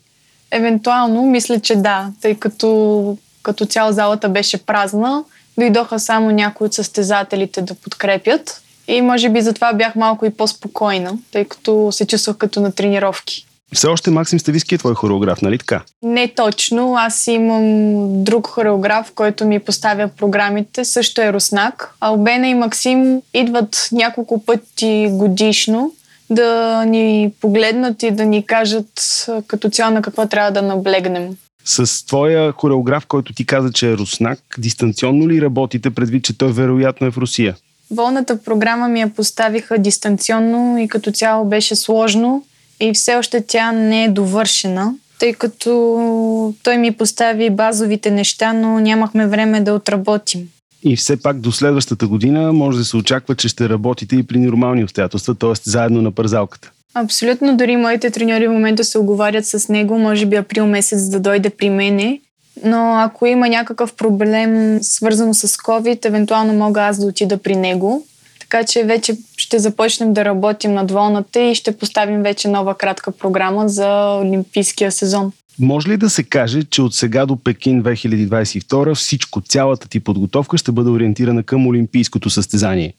Евентуално, 0.52 1.22
мисля, 1.22 1.60
че 1.60 1.76
да, 1.76 2.10
тъй 2.20 2.34
като 2.34 3.16
като 3.42 3.66
цяло 3.66 3.92
залата 3.92 4.28
беше 4.28 4.66
празна, 4.66 5.24
дойдоха 5.58 5.98
само 5.98 6.30
някои 6.30 6.66
от 6.66 6.74
състезателите 6.74 7.62
да 7.62 7.74
подкрепят. 7.74 8.62
И 8.88 9.02
може 9.02 9.28
би 9.28 9.40
затова 9.40 9.72
бях 9.72 9.94
малко 9.94 10.26
и 10.26 10.30
по-спокойна, 10.30 11.18
тъй 11.32 11.44
като 11.44 11.88
се 11.92 12.06
чувствах 12.06 12.36
като 12.36 12.60
на 12.60 12.72
тренировки. 12.72 13.46
Все 13.74 13.86
още 13.86 14.10
Максим 14.10 14.40
Стависки 14.40 14.74
е 14.74 14.78
твой 14.78 14.94
хореограф, 14.94 15.42
нали 15.42 15.58
така? 15.58 15.82
Не 16.02 16.28
точно. 16.28 16.94
Аз 16.96 17.26
имам 17.26 18.24
друг 18.24 18.46
хореограф, 18.46 19.12
който 19.14 19.44
ми 19.44 19.58
поставя 19.58 20.08
програмите. 20.08 20.84
Също 20.84 21.20
е 21.20 21.32
Руснак. 21.32 21.94
Албена 22.00 22.48
и 22.48 22.54
Максим 22.54 23.22
идват 23.34 23.88
няколко 23.92 24.44
пъти 24.44 25.08
годишно 25.10 25.92
да 26.34 26.84
ни 26.84 27.32
погледнат 27.40 28.02
и 28.02 28.10
да 28.10 28.24
ни 28.24 28.46
кажат 28.46 29.26
като 29.46 29.70
цяло 29.70 29.94
на 29.94 30.02
какво 30.02 30.26
трябва 30.26 30.50
да 30.50 30.62
наблегнем. 30.62 31.36
С 31.64 32.06
твоя 32.06 32.52
хореограф, 32.52 33.06
който 33.06 33.32
ти 33.32 33.46
каза, 33.46 33.72
че 33.72 33.90
е 33.90 33.96
руснак, 33.96 34.38
дистанционно 34.58 35.28
ли 35.28 35.42
работите, 35.42 35.90
предвид, 35.90 36.24
че 36.24 36.38
той 36.38 36.52
вероятно 36.52 37.06
е 37.06 37.10
в 37.10 37.18
Русия? 37.18 37.56
Волната 37.90 38.42
програма 38.42 38.88
ми 38.88 39.00
я 39.00 39.08
поставиха 39.08 39.78
дистанционно 39.78 40.78
и 40.78 40.88
като 40.88 41.12
цяло 41.12 41.44
беше 41.44 41.76
сложно 41.76 42.44
и 42.80 42.92
все 42.92 43.14
още 43.16 43.44
тя 43.46 43.72
не 43.72 44.04
е 44.04 44.08
довършена, 44.08 44.94
тъй 45.18 45.32
като 45.32 46.54
той 46.62 46.78
ми 46.78 46.92
постави 46.92 47.50
базовите 47.50 48.10
неща, 48.10 48.52
но 48.52 48.80
нямахме 48.80 49.26
време 49.26 49.60
да 49.60 49.74
отработим. 49.74 50.48
И 50.84 50.96
все 50.96 51.22
пак 51.22 51.40
до 51.40 51.52
следващата 51.52 52.06
година 52.06 52.52
може 52.52 52.78
да 52.78 52.84
се 52.84 52.96
очаква, 52.96 53.34
че 53.34 53.48
ще 53.48 53.68
работите 53.68 54.16
и 54.16 54.22
при 54.22 54.38
нормални 54.38 54.84
обстоятелства, 54.84 55.34
т.е. 55.34 55.52
заедно 55.64 56.02
на 56.02 56.12
пързалката. 56.12 56.70
Абсолютно. 56.94 57.56
Дори 57.56 57.76
моите 57.76 58.10
треньори 58.10 58.48
в 58.48 58.52
момента 58.52 58.84
се 58.84 58.98
оговарят 58.98 59.46
с 59.46 59.68
него, 59.68 59.98
може 59.98 60.26
би 60.26 60.36
април 60.36 60.66
месец 60.66 61.08
да 61.08 61.20
дойде 61.20 61.50
при 61.50 61.70
мене. 61.70 62.20
Но 62.64 62.94
ако 62.98 63.26
има 63.26 63.48
някакъв 63.48 63.94
проблем 63.94 64.78
свързано 64.82 65.34
с 65.34 65.48
COVID, 65.48 66.06
евентуално 66.06 66.52
мога 66.52 66.82
аз 66.82 66.98
да 66.98 67.06
отида 67.06 67.38
при 67.38 67.56
него. 67.56 68.06
Така 68.40 68.64
че 68.64 68.84
вече 68.84 69.16
ще 69.36 69.58
започнем 69.58 70.12
да 70.12 70.24
работим 70.24 70.74
над 70.74 70.90
волната 70.90 71.40
и 71.40 71.54
ще 71.54 71.76
поставим 71.78 72.22
вече 72.22 72.48
нова 72.48 72.74
кратка 72.74 73.12
програма 73.12 73.68
за 73.68 74.18
Олимпийския 74.22 74.92
сезон. 74.92 75.32
Може 75.58 75.88
ли 75.88 75.96
да 75.96 76.10
се 76.10 76.22
каже, 76.22 76.62
че 76.62 76.82
от 76.82 76.94
сега 76.94 77.26
до 77.26 77.36
Пекин 77.36 77.82
2022 77.82 78.94
всичко, 78.94 79.40
цялата 79.40 79.88
ти 79.88 80.00
подготовка 80.00 80.58
ще 80.58 80.72
бъде 80.72 80.90
ориентирана 80.90 81.42
към 81.42 81.66
Олимпийското 81.66 82.30
състезание? 82.30 82.94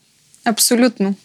Абсолютно. 0.45 1.15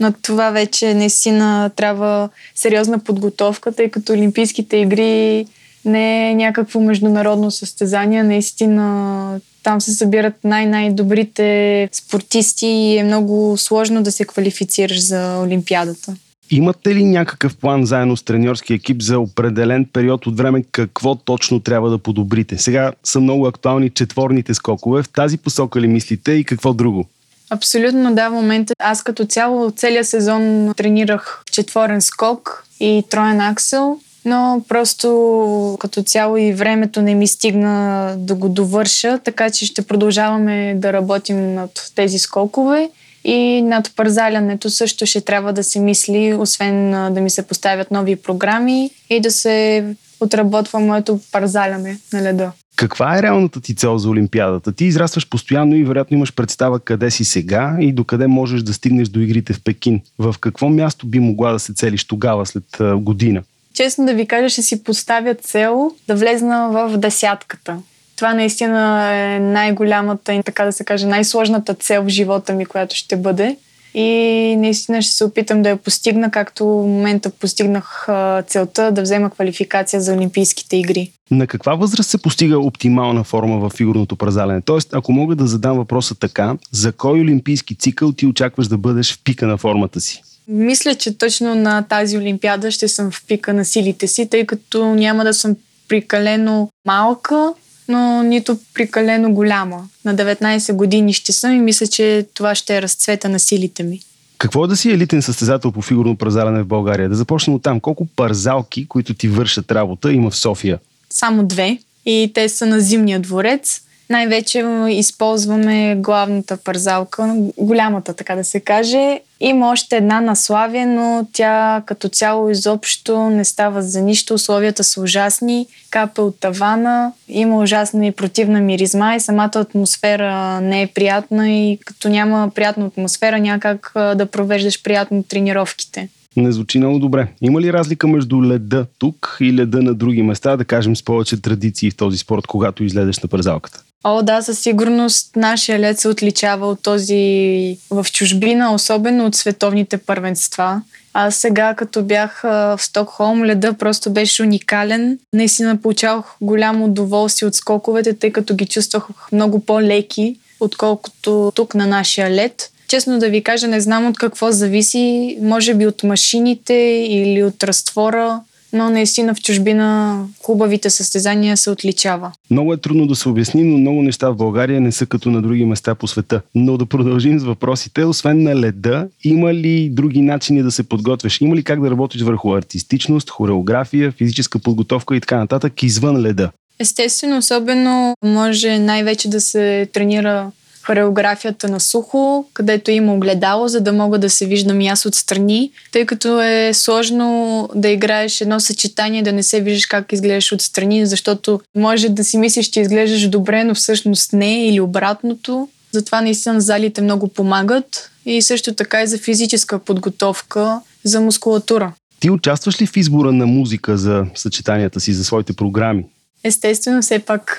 Но 0.00 0.12
това 0.22 0.50
вече 0.50 0.94
наистина 0.94 1.70
трябва 1.76 2.28
сериозна 2.54 2.98
подготовка, 2.98 3.72
тъй 3.72 3.90
като 3.90 4.12
Олимпийските 4.12 4.76
игри 4.76 5.46
не 5.84 6.30
е 6.30 6.34
някакво 6.34 6.80
международно 6.80 7.50
състезание. 7.50 8.22
Наистина 8.22 9.40
там 9.62 9.80
се 9.80 9.92
събират 9.92 10.34
най-най-добрите 10.44 11.88
спортисти 11.92 12.66
и 12.66 12.98
е 12.98 13.04
много 13.04 13.56
сложно 13.58 14.02
да 14.02 14.12
се 14.12 14.24
квалифицираш 14.24 15.06
за 15.06 15.38
Олимпиадата. 15.38 16.16
Имате 16.50 16.94
ли 16.94 17.04
някакъв 17.04 17.56
план 17.56 17.86
заедно 17.86 18.16
с 18.16 18.22
треньорски 18.22 18.74
екип 18.74 19.02
за 19.02 19.18
определен 19.18 19.84
период 19.92 20.26
от 20.26 20.36
време 20.36 20.64
какво 20.72 21.14
точно 21.14 21.60
трябва 21.60 21.90
да 21.90 21.98
подобрите? 21.98 22.58
Сега 22.58 22.92
са 23.04 23.20
много 23.20 23.46
актуални 23.46 23.90
четворните 23.90 24.54
скокове. 24.54 25.02
В 25.02 25.08
тази 25.08 25.38
посока 25.38 25.80
ли 25.80 25.88
мислите 25.88 26.32
и 26.32 26.44
какво 26.44 26.72
друго? 26.72 27.06
Абсолютно 27.50 28.14
да, 28.14 28.28
в 28.28 28.32
момента 28.32 28.74
аз 28.78 29.02
като 29.02 29.24
цяло 29.24 29.70
целият 29.70 30.08
сезон 30.08 30.72
тренирах 30.76 31.42
четворен 31.52 32.00
скок 32.00 32.66
и 32.80 33.04
троен 33.10 33.40
аксел, 33.40 33.98
но 34.24 34.62
просто 34.68 35.76
като 35.80 36.02
цяло 36.02 36.36
и 36.36 36.52
времето 36.52 37.02
не 37.02 37.14
ми 37.14 37.26
стигна 37.26 38.14
да 38.18 38.34
го 38.34 38.48
довърша, 38.48 39.18
така 39.24 39.50
че 39.50 39.66
ще 39.66 39.86
продължаваме 39.86 40.74
да 40.76 40.92
работим 40.92 41.54
над 41.54 41.92
тези 41.94 42.18
скокове 42.18 42.90
и 43.24 43.62
над 43.62 43.92
парзалянето 43.96 44.70
също 44.70 45.06
ще 45.06 45.20
трябва 45.20 45.52
да 45.52 45.64
се 45.64 45.80
мисли, 45.80 46.34
освен 46.34 46.90
да 46.90 47.20
ми 47.20 47.30
се 47.30 47.46
поставят 47.46 47.90
нови 47.90 48.16
програми 48.16 48.90
и 49.10 49.20
да 49.20 49.30
се 49.30 49.84
отработва 50.20 50.80
моето 50.80 51.20
парзаляне 51.32 51.98
на 52.12 52.22
леда. 52.22 52.52
Каква 52.76 53.18
е 53.18 53.22
реалната 53.22 53.60
ти 53.60 53.74
цел 53.74 53.98
за 53.98 54.08
Олимпиадата? 54.08 54.72
Ти 54.72 54.84
израстваш 54.84 55.28
постоянно 55.28 55.74
и 55.76 55.84
вероятно 55.84 56.16
имаш 56.16 56.34
представа 56.34 56.80
къде 56.80 57.10
си 57.10 57.24
сега 57.24 57.76
и 57.80 57.92
докъде 57.92 58.26
можеш 58.26 58.62
да 58.62 58.74
стигнеш 58.74 59.08
до 59.08 59.20
игрите 59.20 59.52
в 59.52 59.60
Пекин. 59.64 60.00
В 60.18 60.34
какво 60.40 60.68
място 60.68 61.06
би 61.06 61.20
могла 61.20 61.52
да 61.52 61.58
се 61.58 61.74
целиш 61.74 62.04
тогава, 62.04 62.46
след 62.46 62.64
година? 62.94 63.42
Честно 63.74 64.06
да 64.06 64.14
ви 64.14 64.26
кажа, 64.26 64.48
ще 64.48 64.62
си 64.62 64.84
поставя 64.84 65.34
цел 65.34 65.90
да 66.08 66.14
влезна 66.14 66.68
в 66.72 66.98
десятката. 66.98 67.76
Това 68.16 68.34
наистина 68.34 69.12
е 69.14 69.40
най-голямата 69.40 70.34
и 70.34 70.42
така 70.42 70.64
да 70.64 70.72
се 70.72 70.84
каже 70.84 71.06
най-сложната 71.06 71.74
цел 71.74 72.02
в 72.02 72.08
живота 72.08 72.52
ми, 72.52 72.66
която 72.66 72.96
ще 72.96 73.16
бъде. 73.16 73.56
И 73.96 74.56
наистина 74.58 75.02
ще 75.02 75.14
се 75.14 75.24
опитам 75.24 75.62
да 75.62 75.68
я 75.68 75.76
постигна, 75.76 76.30
както 76.30 76.64
в 76.64 76.86
момента 76.86 77.30
постигнах 77.30 78.08
целта 78.46 78.92
да 78.92 79.02
взема 79.02 79.30
квалификация 79.30 80.00
за 80.00 80.14
Олимпийските 80.14 80.76
игри. 80.76 81.10
На 81.30 81.46
каква 81.46 81.74
възраст 81.74 82.10
се 82.10 82.18
постига 82.22 82.58
оптимална 82.58 83.24
форма 83.24 83.58
в 83.58 83.70
фигурното 83.76 84.16
празалене? 84.16 84.60
Тоест, 84.60 84.88
ако 84.92 85.12
мога 85.12 85.36
да 85.36 85.46
задам 85.46 85.76
въпроса 85.76 86.14
така, 86.14 86.56
за 86.72 86.92
кой 86.92 87.20
олимпийски 87.20 87.74
цикъл 87.74 88.12
ти 88.12 88.26
очакваш 88.26 88.68
да 88.68 88.78
бъдеш 88.78 89.14
в 89.14 89.20
пика 89.24 89.46
на 89.46 89.56
формата 89.56 90.00
си? 90.00 90.22
Мисля, 90.48 90.94
че 90.94 91.18
точно 91.18 91.54
на 91.54 91.82
тази 91.82 92.18
Олимпиада 92.18 92.70
ще 92.70 92.88
съм 92.88 93.10
в 93.10 93.24
пика 93.26 93.54
на 93.54 93.64
силите 93.64 94.06
си, 94.06 94.30
тъй 94.30 94.46
като 94.46 94.94
няма 94.94 95.24
да 95.24 95.34
съм 95.34 95.56
прикалено 95.88 96.68
малка, 96.86 97.52
но 97.88 98.22
нито 98.22 98.58
прикалено 98.74 99.32
голяма. 99.32 99.88
На 100.04 100.14
19 100.14 100.72
години 100.72 101.12
ще 101.12 101.32
съм 101.32 101.52
и 101.52 101.60
мисля, 101.60 101.86
че 101.86 102.26
това 102.34 102.54
ще 102.54 102.76
е 102.76 102.82
разцвета 102.82 103.28
на 103.28 103.38
силите 103.38 103.82
ми. 103.82 104.00
Какво 104.38 104.64
е 104.64 104.68
да 104.68 104.76
си 104.76 104.90
елитен 104.90 105.22
състезател 105.22 105.72
по 105.72 105.82
фигурно 105.82 106.16
празаляне 106.16 106.62
в 106.62 106.66
България? 106.66 107.08
Да 107.08 107.14
започнем 107.14 107.56
от 107.56 107.62
там. 107.62 107.80
Колко 107.80 108.06
парзалки, 108.06 108.88
които 108.88 109.14
ти 109.14 109.28
вършат 109.28 109.72
работа, 109.72 110.12
има 110.12 110.30
в 110.30 110.36
София? 110.36 110.78
Само 111.10 111.46
две. 111.46 111.78
И 112.06 112.30
те 112.34 112.48
са 112.48 112.66
на 112.66 112.80
Зимния 112.80 113.20
дворец. 113.20 113.80
Най-вече 114.10 114.64
използваме 114.90 115.96
главната 115.96 116.56
парзалка, 116.56 117.34
голямата, 117.58 118.14
така 118.14 118.34
да 118.34 118.44
се 118.44 118.60
каже. 118.60 119.20
Има 119.46 119.70
още 119.70 119.96
една 119.96 120.20
на 120.20 120.36
Славия, 120.36 120.86
но 120.86 121.26
тя 121.32 121.82
като 121.86 122.08
цяло 122.08 122.50
изобщо 122.50 123.30
не 123.30 123.44
става 123.44 123.82
за 123.82 124.00
нищо. 124.00 124.34
Условията 124.34 124.84
са 124.84 125.00
ужасни, 125.00 125.66
капе 125.90 126.20
от 126.20 126.40
тавана, 126.40 127.12
има 127.28 127.58
ужасна 127.58 128.06
и 128.06 128.12
противна 128.12 128.60
миризма 128.60 129.14
и 129.14 129.20
самата 129.20 129.50
атмосфера 129.54 130.60
не 130.60 130.82
е 130.82 130.86
приятна 130.86 131.50
и 131.50 131.78
като 131.86 132.08
няма 132.08 132.50
приятна 132.54 132.86
атмосфера, 132.86 133.38
няма 133.38 133.60
как 133.60 133.92
да 133.94 134.26
провеждаш 134.26 134.82
приятно 134.82 135.22
тренировките. 135.22 136.08
Не 136.36 136.52
звучи 136.52 136.78
много 136.78 136.98
добре. 136.98 137.28
Има 137.42 137.60
ли 137.60 137.72
разлика 137.72 138.08
между 138.08 138.42
леда 138.42 138.86
тук 138.98 139.36
и 139.40 139.54
леда 139.54 139.82
на 139.82 139.94
други 139.94 140.22
места, 140.22 140.56
да 140.56 140.64
кажем 140.64 140.96
с 140.96 141.02
повече 141.02 141.42
традиции 141.42 141.90
в 141.90 141.96
този 141.96 142.18
спорт, 142.18 142.46
когато 142.46 142.84
излезеш 142.84 143.18
на 143.18 143.28
парзалката? 143.28 143.82
О, 144.06 144.22
да, 144.22 144.42
със 144.42 144.58
сигурност 144.58 145.36
нашия 145.36 145.78
лед 145.78 145.98
се 145.98 146.08
отличава 146.08 146.66
от 146.66 146.82
този 146.82 147.78
в 147.90 148.06
чужбина, 148.12 148.74
особено 148.74 149.26
от 149.26 149.34
световните 149.34 149.98
първенства. 149.98 150.82
А 151.14 151.30
сега, 151.30 151.74
като 151.74 152.02
бях 152.02 152.40
в 152.42 152.78
Стокхолм, 152.78 153.44
леда 153.44 153.72
просто 153.72 154.10
беше 154.10 154.42
уникален. 154.42 155.18
Наистина 155.32 155.76
получавах 155.76 156.36
голямо 156.40 156.84
удоволствие 156.84 157.48
от 157.48 157.54
скоковете, 157.54 158.18
тъй 158.18 158.32
като 158.32 158.54
ги 158.54 158.66
чувствах 158.66 159.04
много 159.32 159.60
по-леки, 159.60 160.36
отколкото 160.60 161.52
тук 161.54 161.74
на 161.74 161.86
нашия 161.86 162.30
лед. 162.30 162.70
Честно 162.88 163.18
да 163.18 163.28
ви 163.28 163.42
кажа, 163.42 163.68
не 163.68 163.80
знам 163.80 164.06
от 164.06 164.18
какво 164.18 164.52
зависи. 164.52 165.38
Може 165.40 165.74
би 165.74 165.86
от 165.86 166.02
машините 166.02 166.74
или 167.08 167.42
от 167.42 167.64
разтвора 167.64 168.40
но 168.74 168.90
наистина 168.90 169.34
в 169.34 169.42
чужбина 169.42 170.18
хубавите 170.42 170.90
състезания 170.90 171.56
се 171.56 171.70
отличава. 171.70 172.32
Много 172.50 172.72
е 172.72 172.76
трудно 172.76 173.06
да 173.06 173.14
се 173.14 173.28
обясни, 173.28 173.62
но 173.62 173.78
много 173.78 174.02
неща 174.02 174.30
в 174.30 174.36
България 174.36 174.80
не 174.80 174.92
са 174.92 175.06
като 175.06 175.30
на 175.30 175.42
други 175.42 175.64
места 175.64 175.94
по 175.94 176.06
света. 176.06 176.40
Но 176.54 176.76
да 176.76 176.86
продължим 176.86 177.38
с 177.38 177.44
въпросите. 177.44 178.04
Освен 178.04 178.42
на 178.42 178.56
леда, 178.56 179.08
има 179.24 179.54
ли 179.54 179.90
други 179.90 180.22
начини 180.22 180.62
да 180.62 180.70
се 180.70 180.82
подготвяш? 180.82 181.40
Има 181.40 181.56
ли 181.56 181.64
как 181.64 181.82
да 181.82 181.90
работиш 181.90 182.22
върху 182.22 182.54
артистичност, 182.54 183.30
хореография, 183.30 184.12
физическа 184.12 184.58
подготовка 184.58 185.16
и 185.16 185.20
така 185.20 185.36
нататък 185.36 185.82
извън 185.82 186.20
леда? 186.20 186.50
Естествено, 186.78 187.38
особено 187.38 188.14
може 188.24 188.78
най-вече 188.78 189.28
да 189.28 189.40
се 189.40 189.88
тренира 189.92 190.50
хореографията 190.86 191.68
на 191.68 191.80
сухо, 191.80 192.46
където 192.54 192.90
има 192.90 193.14
огледало, 193.14 193.68
за 193.68 193.80
да 193.80 193.92
мога 193.92 194.18
да 194.18 194.30
се 194.30 194.46
виждам 194.46 194.80
и 194.80 194.88
аз 194.88 195.06
отстрани, 195.06 195.70
тъй 195.92 196.06
като 196.06 196.42
е 196.42 196.70
сложно 196.74 197.68
да 197.74 197.88
играеш 197.88 198.40
едно 198.40 198.60
съчетание, 198.60 199.22
да 199.22 199.32
не 199.32 199.42
се 199.42 199.60
виждаш 199.60 199.86
как 199.86 200.12
изглеждаш 200.12 200.52
отстрани, 200.52 201.06
защото 201.06 201.60
може 201.76 202.08
да 202.08 202.24
си 202.24 202.38
мислиш, 202.38 202.66
че 202.66 202.80
изглеждаш 202.80 203.28
добре, 203.28 203.64
но 203.64 203.74
всъщност 203.74 204.32
не 204.32 204.66
или 204.66 204.80
обратното. 204.80 205.68
Затова 205.92 206.20
наистина 206.20 206.60
залите 206.60 207.02
много 207.02 207.28
помагат 207.28 208.10
и 208.26 208.42
също 208.42 208.74
така 208.74 209.02
и 209.02 209.06
за 209.06 209.18
физическа 209.18 209.78
подготовка, 209.78 210.80
за 211.04 211.20
мускулатура. 211.20 211.92
Ти 212.20 212.30
участваш 212.30 212.82
ли 212.82 212.86
в 212.86 212.96
избора 212.96 213.32
на 213.32 213.46
музика 213.46 213.98
за 213.98 214.26
съчетанията 214.34 215.00
си, 215.00 215.12
за 215.12 215.24
своите 215.24 215.52
програми? 215.52 216.04
Естествено, 216.44 217.02
все 217.02 217.18
пак 217.18 217.56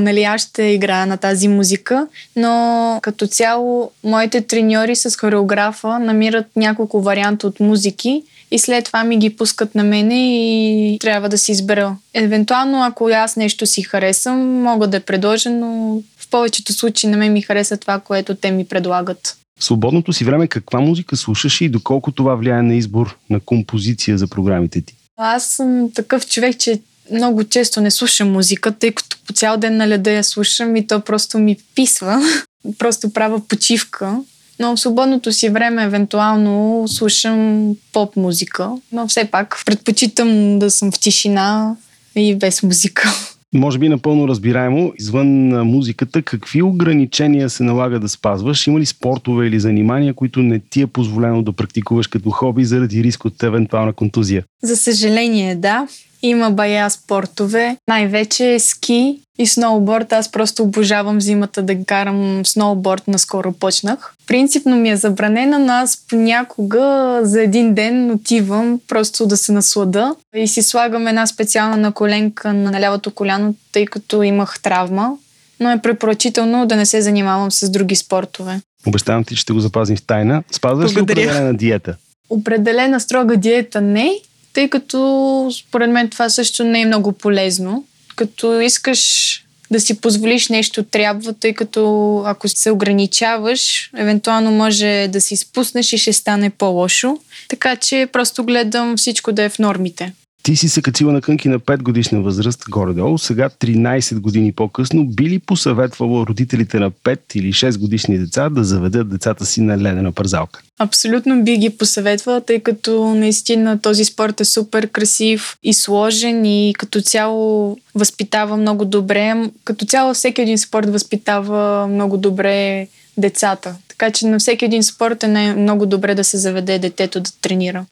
нали, 0.00 0.22
аз 0.22 0.40
ще 0.40 0.62
играя 0.62 1.06
на 1.06 1.16
тази 1.16 1.48
музика, 1.48 2.06
но 2.36 2.98
като 3.02 3.26
цяло 3.26 3.90
моите 4.04 4.40
треньори 4.40 4.96
с 4.96 5.16
хореографа 5.16 5.98
намират 5.98 6.46
няколко 6.56 7.02
варианта 7.02 7.46
от 7.46 7.60
музики 7.60 8.22
и 8.50 8.58
след 8.58 8.84
това 8.84 9.04
ми 9.04 9.18
ги 9.18 9.36
пускат 9.36 9.74
на 9.74 9.84
мене 9.84 10.38
и 10.38 10.98
трябва 11.00 11.28
да 11.28 11.38
си 11.38 11.52
избера. 11.52 11.96
Евентуално, 12.14 12.82
ако 12.82 13.08
аз 13.08 13.36
нещо 13.36 13.66
си 13.66 13.82
харесам, 13.82 14.62
мога 14.62 14.86
да 14.86 15.00
предложа, 15.00 15.50
но 15.50 16.00
в 16.18 16.30
повечето 16.30 16.72
случаи 16.72 17.10
на 17.10 17.16
мен 17.16 17.32
ми 17.32 17.42
хареса 17.42 17.76
това, 17.76 17.98
което 17.98 18.34
те 18.34 18.50
ми 18.50 18.64
предлагат. 18.64 19.36
В 19.60 19.64
свободното 19.64 20.12
си 20.12 20.24
време 20.24 20.46
каква 20.46 20.80
музика 20.80 21.16
слушаш 21.16 21.60
и 21.60 21.68
доколко 21.68 22.12
това 22.12 22.34
влияе 22.34 22.62
на 22.62 22.74
избор 22.74 23.16
на 23.30 23.40
композиция 23.40 24.18
за 24.18 24.26
програмите 24.26 24.80
ти? 24.80 24.94
Аз 25.16 25.44
съм 25.44 25.90
такъв 25.94 26.26
човек, 26.26 26.58
че 26.58 26.80
много 27.12 27.44
често 27.44 27.80
не 27.80 27.90
слушам 27.90 28.32
музика, 28.32 28.72
тъй 28.72 28.92
като 28.92 29.16
по 29.26 29.32
цял 29.32 29.56
ден 29.56 29.76
на 29.76 29.88
леда 29.88 30.10
я 30.10 30.24
слушам 30.24 30.76
и 30.76 30.86
то 30.86 31.00
просто 31.00 31.38
ми 31.38 31.56
писва. 31.74 32.22
просто 32.78 33.12
правя 33.12 33.40
почивка. 33.48 34.16
Но 34.60 34.76
в 34.76 34.80
свободното 34.80 35.32
си 35.32 35.48
време 35.48 35.84
евентуално 35.84 36.84
слушам 36.88 37.70
поп 37.92 38.16
музика, 38.16 38.70
но 38.92 39.08
все 39.08 39.24
пак 39.24 39.62
предпочитам 39.66 40.58
да 40.58 40.70
съм 40.70 40.92
в 40.92 41.00
тишина 41.00 41.76
и 42.16 42.34
без 42.34 42.62
музика. 42.62 43.08
Може 43.54 43.78
би 43.78 43.88
напълно 43.88 44.28
разбираемо, 44.28 44.92
извън 44.98 45.62
музиката, 45.66 46.22
какви 46.22 46.62
ограничения 46.62 47.50
се 47.50 47.62
налага 47.62 48.00
да 48.00 48.08
спазваш? 48.08 48.66
Има 48.66 48.80
ли 48.80 48.86
спортове 48.86 49.46
или 49.46 49.60
занимания, 49.60 50.14
които 50.14 50.40
не 50.40 50.60
ти 50.70 50.80
е 50.80 50.86
позволено 50.86 51.42
да 51.42 51.52
практикуваш 51.52 52.06
като 52.06 52.30
хоби 52.30 52.64
заради 52.64 53.04
риск 53.04 53.24
от 53.24 53.42
евентуална 53.42 53.92
контузия? 53.92 54.44
За 54.62 54.76
съжаление, 54.76 55.54
да. 55.54 55.86
Има 56.22 56.50
бая 56.50 56.90
спортове, 56.90 57.76
най-вече 57.88 58.58
ски 58.58 59.20
и 59.38 59.46
сноуборд. 59.46 60.12
Аз 60.12 60.30
просто 60.32 60.62
обожавам 60.62 61.20
зимата 61.20 61.62
да 61.62 61.84
карам 61.84 62.46
сноуборд, 62.46 63.08
наскоро 63.08 63.52
почнах. 63.52 64.14
Принципно 64.26 64.76
ми 64.76 64.90
е 64.90 64.96
забранена, 64.96 65.58
но 65.58 65.72
аз 65.72 66.04
понякога 66.08 67.18
за 67.22 67.42
един 67.42 67.74
ден 67.74 68.10
отивам 68.10 68.80
просто 68.88 69.26
да 69.26 69.36
се 69.36 69.52
наслада 69.52 70.14
и 70.36 70.48
си 70.48 70.62
слагам 70.62 71.06
една 71.06 71.26
специална 71.26 71.76
наколенка 71.76 72.52
на 72.52 72.80
лявото 72.80 73.10
коляно, 73.10 73.54
тъй 73.72 73.86
като 73.86 74.22
имах 74.22 74.60
травма. 74.62 75.12
Но 75.60 75.70
е 75.70 75.82
препоръчително 75.82 76.66
да 76.66 76.76
не 76.76 76.86
се 76.86 77.02
занимавам 77.02 77.52
с 77.52 77.70
други 77.70 77.96
спортове. 77.96 78.60
Обещавам 78.86 79.24
ти, 79.24 79.34
че 79.34 79.40
ще 79.40 79.52
го 79.52 79.60
запазим 79.60 79.96
в 79.96 80.02
тайна. 80.02 80.42
Спазваш 80.50 80.96
ли 80.96 81.00
определена 81.00 81.54
диета? 81.54 81.96
Определена 82.30 83.00
строга 83.00 83.36
диета 83.36 83.80
не, 83.80 84.12
тъй 84.52 84.68
като 84.68 85.50
според 85.58 85.90
мен 85.90 86.08
това 86.08 86.28
също 86.28 86.64
не 86.64 86.80
е 86.80 86.86
много 86.86 87.12
полезно. 87.12 87.84
Като 88.16 88.60
искаш 88.60 89.44
да 89.70 89.80
си 89.80 90.00
позволиш 90.00 90.48
нещо 90.48 90.82
трябва, 90.82 91.32
тъй 91.32 91.54
като 91.54 92.16
ако 92.26 92.48
се 92.48 92.70
ограничаваш, 92.70 93.90
евентуално 93.96 94.50
може 94.50 95.08
да 95.12 95.20
си 95.20 95.36
спуснеш 95.36 95.92
и 95.92 95.98
ще 95.98 96.12
стане 96.12 96.50
по-лошо. 96.50 97.18
Така 97.48 97.76
че 97.76 98.08
просто 98.12 98.44
гледам 98.44 98.96
всичко 98.96 99.32
да 99.32 99.42
е 99.42 99.48
в 99.48 99.58
нормите. 99.58 100.12
Ти 100.42 100.56
си 100.56 100.68
се 100.68 100.82
качила 100.82 101.12
на 101.12 101.20
кънки 101.20 101.48
на 101.48 101.60
5 101.60 101.82
годишна 101.82 102.20
възраст, 102.20 102.64
горе-долу. 102.68 103.18
Сега 103.18 103.48
13 103.48 104.20
години 104.20 104.52
по-късно 104.52 105.06
би 105.06 105.30
ли 105.30 105.38
посъветвало 105.38 106.26
родителите 106.26 106.78
на 106.78 106.90
5 106.90 107.18
или 107.34 107.52
6 107.52 107.78
годишни 107.78 108.18
деца 108.18 108.48
да 108.48 108.64
заведат 108.64 109.10
децата 109.10 109.46
си 109.46 109.60
на 109.60 109.78
ледена 109.78 110.12
парзалка? 110.12 110.62
Абсолютно 110.78 111.44
би 111.44 111.56
ги 111.56 111.70
посъветвала, 111.70 112.40
тъй 112.40 112.60
като 112.60 113.14
наистина 113.14 113.78
този 113.78 114.04
спорт 114.04 114.40
е 114.40 114.44
супер 114.44 114.88
красив 114.88 115.56
и 115.62 115.74
сложен 115.74 116.44
и 116.44 116.74
като 116.78 117.00
цяло 117.00 117.78
възпитава 117.94 118.56
много 118.56 118.84
добре. 118.84 119.50
Като 119.64 119.86
цяло 119.86 120.14
всеки 120.14 120.42
един 120.42 120.58
спорт 120.58 120.90
възпитава 120.90 121.86
много 121.86 122.16
добре 122.16 122.86
децата. 123.16 123.76
Така 123.88 124.10
че 124.10 124.26
на 124.26 124.38
всеки 124.38 124.64
един 124.64 124.82
спорт 124.82 125.22
е 125.22 125.54
много 125.56 125.86
добре 125.86 126.14
да 126.14 126.24
се 126.24 126.36
заведе 126.36 126.78
детето 126.78 127.20
да 127.20 127.30
тренира. 127.40 127.86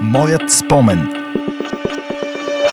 Моят 0.00 0.50
спомен. 0.50 1.08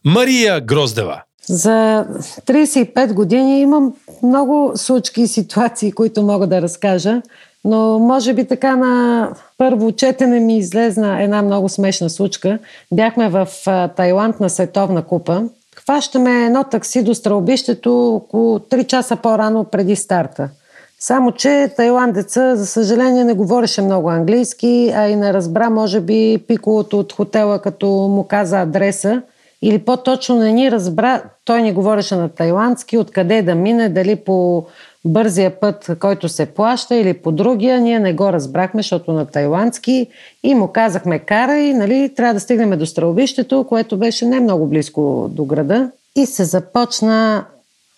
Мария 0.06 0.62
Гроздева. 0.62 1.22
За 1.50 2.06
35 2.46 3.14
години 3.14 3.62
имам 3.62 3.94
много 4.24 4.72
случки 4.76 5.22
и 5.22 5.28
ситуации, 5.28 5.92
които 5.92 6.24
мога 6.24 6.48
да 6.48 6.62
разкажа, 6.62 7.22
но 7.64 8.00
може 8.00 8.34
би 8.34 8.48
така 8.48 8.76
на 8.76 9.30
първо 9.58 9.92
четене 9.92 10.40
ми 10.40 10.58
излезна 10.58 11.24
една 11.24 11.42
много 11.42 11.70
смешна 11.70 12.10
случка. 12.10 12.60
Бяхме 12.94 13.30
в 13.30 13.48
Тайланд 13.96 14.40
на 14.40 14.50
Световна 14.50 15.04
купа. 15.04 15.44
Хващаме 15.76 16.46
едно 16.46 16.64
такси 16.64 17.04
до 17.04 17.16
стрелбището 17.16 18.16
около 18.16 18.60
3 18.60 18.88
часа 18.88 19.16
по-рано 19.16 19.64
преди 19.64 19.96
старта. 19.96 20.50
Само, 21.00 21.32
че 21.32 21.74
тайландеца, 21.78 22.56
за 22.56 22.66
съжаление, 22.66 23.24
не 23.24 23.34
говореше 23.34 23.82
много 23.82 24.10
английски, 24.10 24.94
а 24.96 25.08
и 25.08 25.16
не 25.16 25.34
разбра, 25.34 25.70
може 25.70 26.00
би, 26.00 26.44
пиколото 26.48 27.00
от 27.00 27.14
хотела, 27.14 27.60
като 27.60 27.88
му 27.88 28.24
каза 28.24 28.62
адреса. 28.62 29.22
Или 29.62 29.80
по-точно 29.80 30.36
не 30.36 30.52
ни 30.52 30.72
разбра, 30.72 31.24
той 31.46 31.62
ни 31.62 31.74
говореше 31.74 32.16
на 32.16 32.30
тайландски, 32.30 32.98
откъде 32.98 33.42
да 33.42 33.56
мине, 33.56 33.90
дали 33.90 34.16
по 34.16 34.66
бързия 35.06 35.60
път, 35.60 35.92
който 36.00 36.30
се 36.30 36.46
плаща 36.46 36.96
или 36.96 37.14
по 37.14 37.32
другия. 37.32 37.82
Ние 37.82 38.00
не 38.00 38.14
го 38.14 38.34
разбрахме, 38.34 38.80
защото 38.82 39.14
на 39.14 39.26
тайландски 39.26 40.08
и 40.44 40.56
му 40.56 40.68
казахме 40.68 41.20
кара 41.20 41.58
и 41.58 41.74
нали, 41.74 42.14
трябва 42.16 42.34
да 42.34 42.40
стигнем 42.40 42.80
до 42.80 42.86
стрелбището, 42.86 43.66
което 43.70 43.98
беше 43.98 44.26
не 44.26 44.40
много 44.40 44.68
близко 44.68 45.30
до 45.32 45.46
града. 45.46 45.92
И 46.16 46.26
се 46.26 46.44
започна 46.44 47.46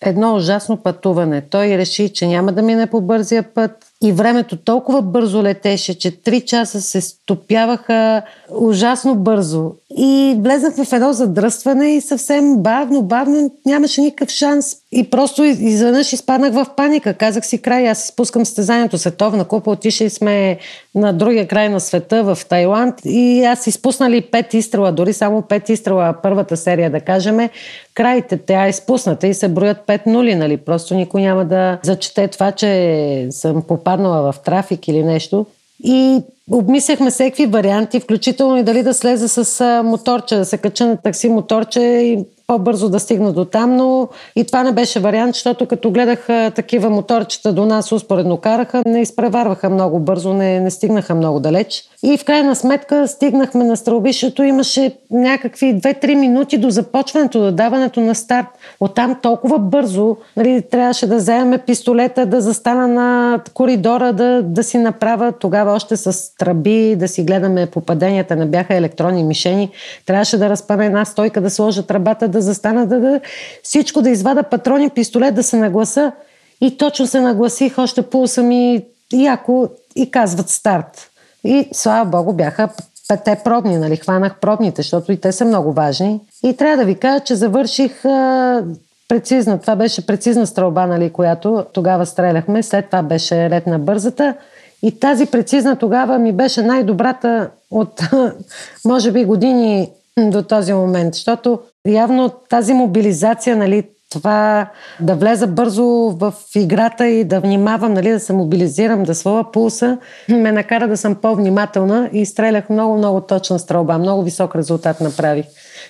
едно 0.00 0.34
ужасно 0.34 0.76
пътуване. 0.76 1.40
Той 1.40 1.78
реши, 1.78 2.12
че 2.12 2.26
няма 2.26 2.52
да 2.52 2.62
мине 2.62 2.86
по 2.86 3.00
бързия 3.00 3.42
път, 3.54 3.86
и 4.02 4.12
времето 4.12 4.56
толкова 4.56 5.02
бързо 5.02 5.42
летеше, 5.42 5.98
че 5.98 6.10
3 6.22 6.44
часа 6.44 6.80
се 6.80 7.00
стопяваха 7.00 8.22
ужасно 8.50 9.14
бързо. 9.14 9.72
И 9.96 10.36
влезнах 10.38 10.74
в 10.74 10.92
едно 10.92 11.12
задръстване 11.12 11.96
и 11.96 12.00
съвсем 12.00 12.56
бавно, 12.56 13.02
бавно 13.02 13.50
нямаше 13.66 14.00
никакъв 14.00 14.28
шанс. 14.28 14.76
И 14.92 15.10
просто 15.10 15.44
изведнъж 15.44 16.12
изпаднах 16.12 16.52
в 16.52 16.66
паника. 16.76 17.14
Казах 17.14 17.46
си 17.46 17.62
край, 17.62 17.88
аз 17.88 18.04
изпускам 18.04 18.46
стезанието. 18.46 18.98
Световна 18.98 19.44
купа, 19.44 19.70
отишли 19.70 20.10
сме 20.10 20.58
на 20.94 21.12
другия 21.12 21.48
край 21.48 21.68
на 21.68 21.80
света, 21.80 22.22
в 22.22 22.38
Тайланд. 22.48 22.94
И 23.04 23.44
аз 23.44 23.66
изпуснали 23.66 24.20
пет 24.20 24.54
изстрела, 24.54 24.92
дори 24.92 25.12
само 25.12 25.42
пет 25.42 25.68
изстрела 25.68 26.14
първата 26.22 26.56
серия, 26.56 26.90
да 26.90 27.00
кажем. 27.00 27.48
Крайите, 27.94 28.38
тя 28.46 28.66
е 28.66 28.70
изпусната 28.70 29.26
и 29.26 29.34
се 29.34 29.48
броят 29.48 29.78
пет 29.86 30.06
нули, 30.06 30.34
нали? 30.34 30.56
Просто 30.56 30.94
никой 30.94 31.22
няма 31.22 31.44
да 31.44 31.78
зачете 31.82 32.28
това, 32.28 32.52
че 32.52 33.26
съм 33.30 33.62
попаднала 33.88 34.32
в 34.32 34.42
трафик 34.42 34.88
или 34.88 35.02
нещо. 35.02 35.46
И 35.78 36.22
обмисляхме 36.50 37.10
всеки 37.10 37.46
варианти, 37.46 38.00
включително 38.00 38.56
и 38.56 38.62
дали 38.62 38.82
да 38.82 38.94
слезе 38.94 39.28
с 39.28 39.82
моторче, 39.84 40.36
да 40.36 40.44
се 40.44 40.58
кача 40.58 40.86
на 40.86 40.96
такси 40.96 41.28
моторче 41.28 41.80
и 41.80 42.24
по-бързо 42.48 42.88
да 42.88 43.00
стигна 43.00 43.32
до 43.32 43.44
там, 43.44 43.76
но 43.76 44.08
и 44.36 44.44
това 44.44 44.62
не 44.62 44.72
беше 44.72 45.00
вариант, 45.00 45.34
защото 45.34 45.66
като 45.66 45.90
гледах 45.90 46.26
такива 46.54 46.90
моторчета 46.90 47.52
до 47.52 47.64
нас 47.64 47.92
успоредно 47.92 48.36
караха, 48.36 48.82
не 48.86 49.00
изпреварваха 49.00 49.70
много 49.70 49.98
бързо, 49.98 50.34
не, 50.34 50.60
не 50.60 50.70
стигнаха 50.70 51.14
много 51.14 51.40
далеч. 51.40 51.82
И 52.02 52.18
в 52.18 52.24
крайна 52.24 52.56
сметка 52.56 53.08
стигнахме 53.08 53.64
на 53.64 53.76
стрелбището, 53.76 54.42
имаше 54.42 54.96
някакви 55.10 55.80
2-3 55.80 56.14
минути 56.14 56.58
до 56.58 56.70
започването, 56.70 57.40
до 57.40 57.52
даването 57.52 58.00
на 58.00 58.14
старт. 58.14 58.46
Оттам 58.80 59.16
толкова 59.22 59.58
бързо 59.58 60.16
нали, 60.36 60.62
трябваше 60.70 61.06
да 61.06 61.16
вземем 61.16 61.60
пистолета, 61.66 62.26
да 62.26 62.40
застана 62.40 62.88
на 62.88 63.40
коридора, 63.54 64.12
да, 64.12 64.42
да 64.42 64.64
си 64.64 64.78
направя 64.78 65.32
тогава 65.32 65.72
още 65.72 65.96
с 65.96 66.36
тръби, 66.38 66.96
да 66.96 67.08
си 67.08 67.22
гледаме 67.22 67.66
попаденията, 67.66 68.36
не 68.36 68.46
бяха 68.46 68.74
електронни 68.74 69.24
мишени. 69.24 69.70
Трябваше 70.06 70.38
да 70.38 70.50
разпана 70.50 70.84
една 70.84 71.04
стойка, 71.04 71.40
да 71.40 71.50
сложа 71.50 71.86
тръбата, 71.86 72.28
да 72.28 72.40
застана, 72.40 72.86
да, 72.86 73.00
да 73.00 73.20
всичко 73.62 74.02
да 74.02 74.10
извада 74.10 74.42
патрони, 74.42 74.90
пистолет, 74.90 75.34
да 75.34 75.42
се 75.42 75.56
нагласа. 75.56 76.12
И 76.60 76.76
точно 76.78 77.06
се 77.06 77.20
нагласих, 77.20 77.78
още 77.78 78.02
пулса 78.02 78.42
ми 78.42 78.84
яко 79.12 79.68
и 79.96 80.10
казват 80.10 80.48
старт. 80.48 81.10
И 81.44 81.68
слава 81.72 82.04
богу 82.04 82.32
бяха 82.32 82.68
пете 83.08 83.40
пробни, 83.44 83.78
нали, 83.78 83.96
хванах 83.96 84.40
пробните, 84.40 84.82
защото 84.82 85.12
и 85.12 85.20
те 85.20 85.32
са 85.32 85.44
много 85.44 85.72
важни. 85.72 86.20
И 86.44 86.56
трябва 86.56 86.76
да 86.76 86.84
ви 86.84 86.94
кажа, 86.94 87.24
че 87.24 87.34
завърших 87.34 88.04
а, 88.04 88.64
прецизна, 89.08 89.58
това 89.58 89.76
беше 89.76 90.06
прецизна 90.06 90.46
стрелба, 90.46 90.86
нали, 90.86 91.10
която 91.10 91.64
тогава 91.72 92.06
стреляхме, 92.06 92.62
след 92.62 92.86
това 92.86 93.02
беше 93.02 93.50
ред 93.50 93.66
на 93.66 93.78
бързата. 93.78 94.34
И 94.82 95.00
тази 95.00 95.26
прецизна 95.26 95.76
тогава 95.76 96.18
ми 96.18 96.32
беше 96.32 96.62
най-добрата 96.62 97.50
от, 97.70 98.02
може 98.84 99.12
би, 99.12 99.24
години 99.24 99.90
до 100.18 100.42
този 100.42 100.72
момент, 100.72 101.14
защото 101.14 101.60
явно 101.86 102.28
тази 102.28 102.74
мобилизация, 102.74 103.56
нали, 103.56 103.84
това 104.10 104.70
да 105.00 105.14
влеза 105.14 105.46
бързо 105.46 105.84
в 106.10 106.34
играта 106.54 107.06
и 107.06 107.24
да 107.24 107.40
внимавам, 107.40 107.92
нали, 107.92 108.10
да 108.10 108.20
се 108.20 108.32
мобилизирам, 108.32 109.02
да 109.02 109.14
свала 109.14 109.52
пулса, 109.52 109.98
ме 110.28 110.52
накара 110.52 110.88
да 110.88 110.96
съм 110.96 111.14
по-внимателна 111.14 112.10
и 112.12 112.26
стрелях 112.26 112.70
много-много 112.70 113.20
точна 113.20 113.58
стрелба. 113.58 113.98
Много 113.98 114.22
висок 114.22 114.56
резултат 114.56 115.00
направих. 115.00 115.46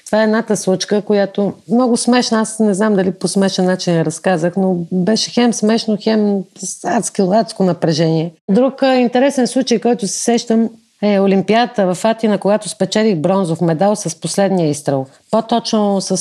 Това 0.07 0.21
е 0.21 0.25
едната 0.25 0.57
случка, 0.57 1.03
която 1.03 1.53
много 1.71 1.97
смешна. 1.97 2.41
Аз 2.41 2.59
не 2.59 2.75
знам 2.75 2.95
дали 2.95 3.11
по 3.11 3.29
смешен 3.29 3.65
начин 3.65 3.95
я 3.95 4.05
разказах, 4.05 4.57
но 4.57 4.77
беше 4.93 5.31
хем 5.31 5.53
смешно, 5.53 5.99
хем 6.01 6.43
адско, 6.85 7.33
адско 7.33 7.63
напрежение. 7.63 8.33
Друг 8.51 8.83
интересен 8.83 9.47
случай, 9.47 9.81
който 9.81 10.07
се 10.07 10.23
сещам, 10.23 10.71
е 11.03 11.21
Олимпиадата 11.21 11.95
в 11.95 12.05
Атина, 12.05 12.39
когато 12.39 12.69
спечелих 12.69 13.17
бронзов 13.17 13.61
медал 13.61 13.97
с 13.97 14.21
последния 14.21 14.71
изстрел. 14.71 15.07
По-точно 15.31 16.01
с, 16.01 16.17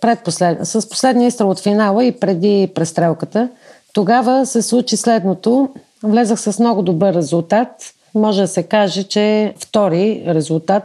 предпослед... 0.00 0.58
с 0.62 0.88
последния 0.88 1.26
изстрел 1.26 1.50
от 1.50 1.60
финала 1.60 2.04
и 2.04 2.12
преди 2.12 2.72
престрелката. 2.74 3.48
Тогава 3.92 4.46
се 4.46 4.62
случи 4.62 4.96
следното. 4.96 5.68
Влезах 6.02 6.40
с 6.40 6.58
много 6.58 6.82
добър 6.82 7.14
резултат. 7.14 7.68
Може 8.14 8.40
да 8.40 8.48
се 8.48 8.62
каже, 8.62 9.02
че 9.02 9.54
втори 9.58 10.24
резултат 10.26 10.84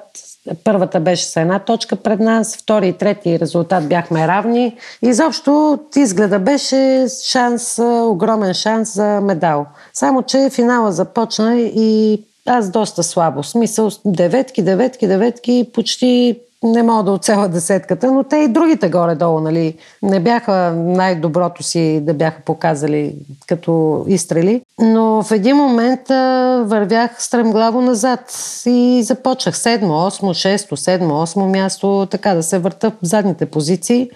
Първата 0.64 1.00
беше 1.00 1.26
с 1.26 1.38
една 1.38 1.60
точка 1.60 1.96
пред 1.96 2.20
нас, 2.20 2.58
втори 2.58 2.88
и 2.88 2.94
трети 2.94 3.40
резултат 3.40 3.90
бяхме 3.90 4.28
равни. 4.28 4.76
Изобщо 5.02 5.80
изгледа 5.96 6.40
беше 6.40 7.08
шанс, 7.24 7.80
огромен 7.84 8.54
шанс 8.54 8.94
за 8.94 9.22
медал. 9.22 9.66
Само, 9.94 10.24
че 10.24 10.50
финала 10.52 10.92
започна 10.92 11.60
и 11.60 12.22
аз 12.52 12.70
доста 12.70 13.04
слабо. 13.04 13.44
Смисъл, 13.44 13.90
деветки, 14.06 14.62
деветки, 14.62 15.08
деветки, 15.08 15.70
почти 15.74 16.40
не 16.64 16.84
мога 16.84 17.04
да 17.04 17.12
оцеля 17.12 17.48
десетката, 17.48 18.12
но 18.12 18.24
те 18.24 18.38
и 18.38 18.48
другите 18.48 18.90
горе-долу, 18.90 19.40
нали, 19.40 19.78
не 20.04 20.20
бяха 20.20 20.74
най-доброто 20.76 21.64
си 21.64 22.00
да 22.04 22.14
бяха 22.14 22.42
показали 22.42 23.16
като 23.48 24.04
изстрели. 24.08 24.62
Но 24.80 25.24
в 25.24 25.32
един 25.32 25.56
момент 25.56 26.10
а, 26.10 26.64
вървях 26.66 27.24
стремглаво 27.24 27.82
назад 27.82 28.20
и 28.66 29.04
започнах 29.04 29.58
седмо, 29.58 30.06
осмо, 30.06 30.34
шесто, 30.34 30.78
седмо, 30.78 31.22
осмо 31.22 31.48
място, 31.48 32.08
така 32.12 32.34
да 32.34 32.44
се 32.44 32.60
върта 32.60 32.90
в 32.90 32.96
задните 33.02 33.46
позиции. 33.46 34.10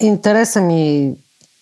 Интереса 0.00 0.60
ми 0.60 1.12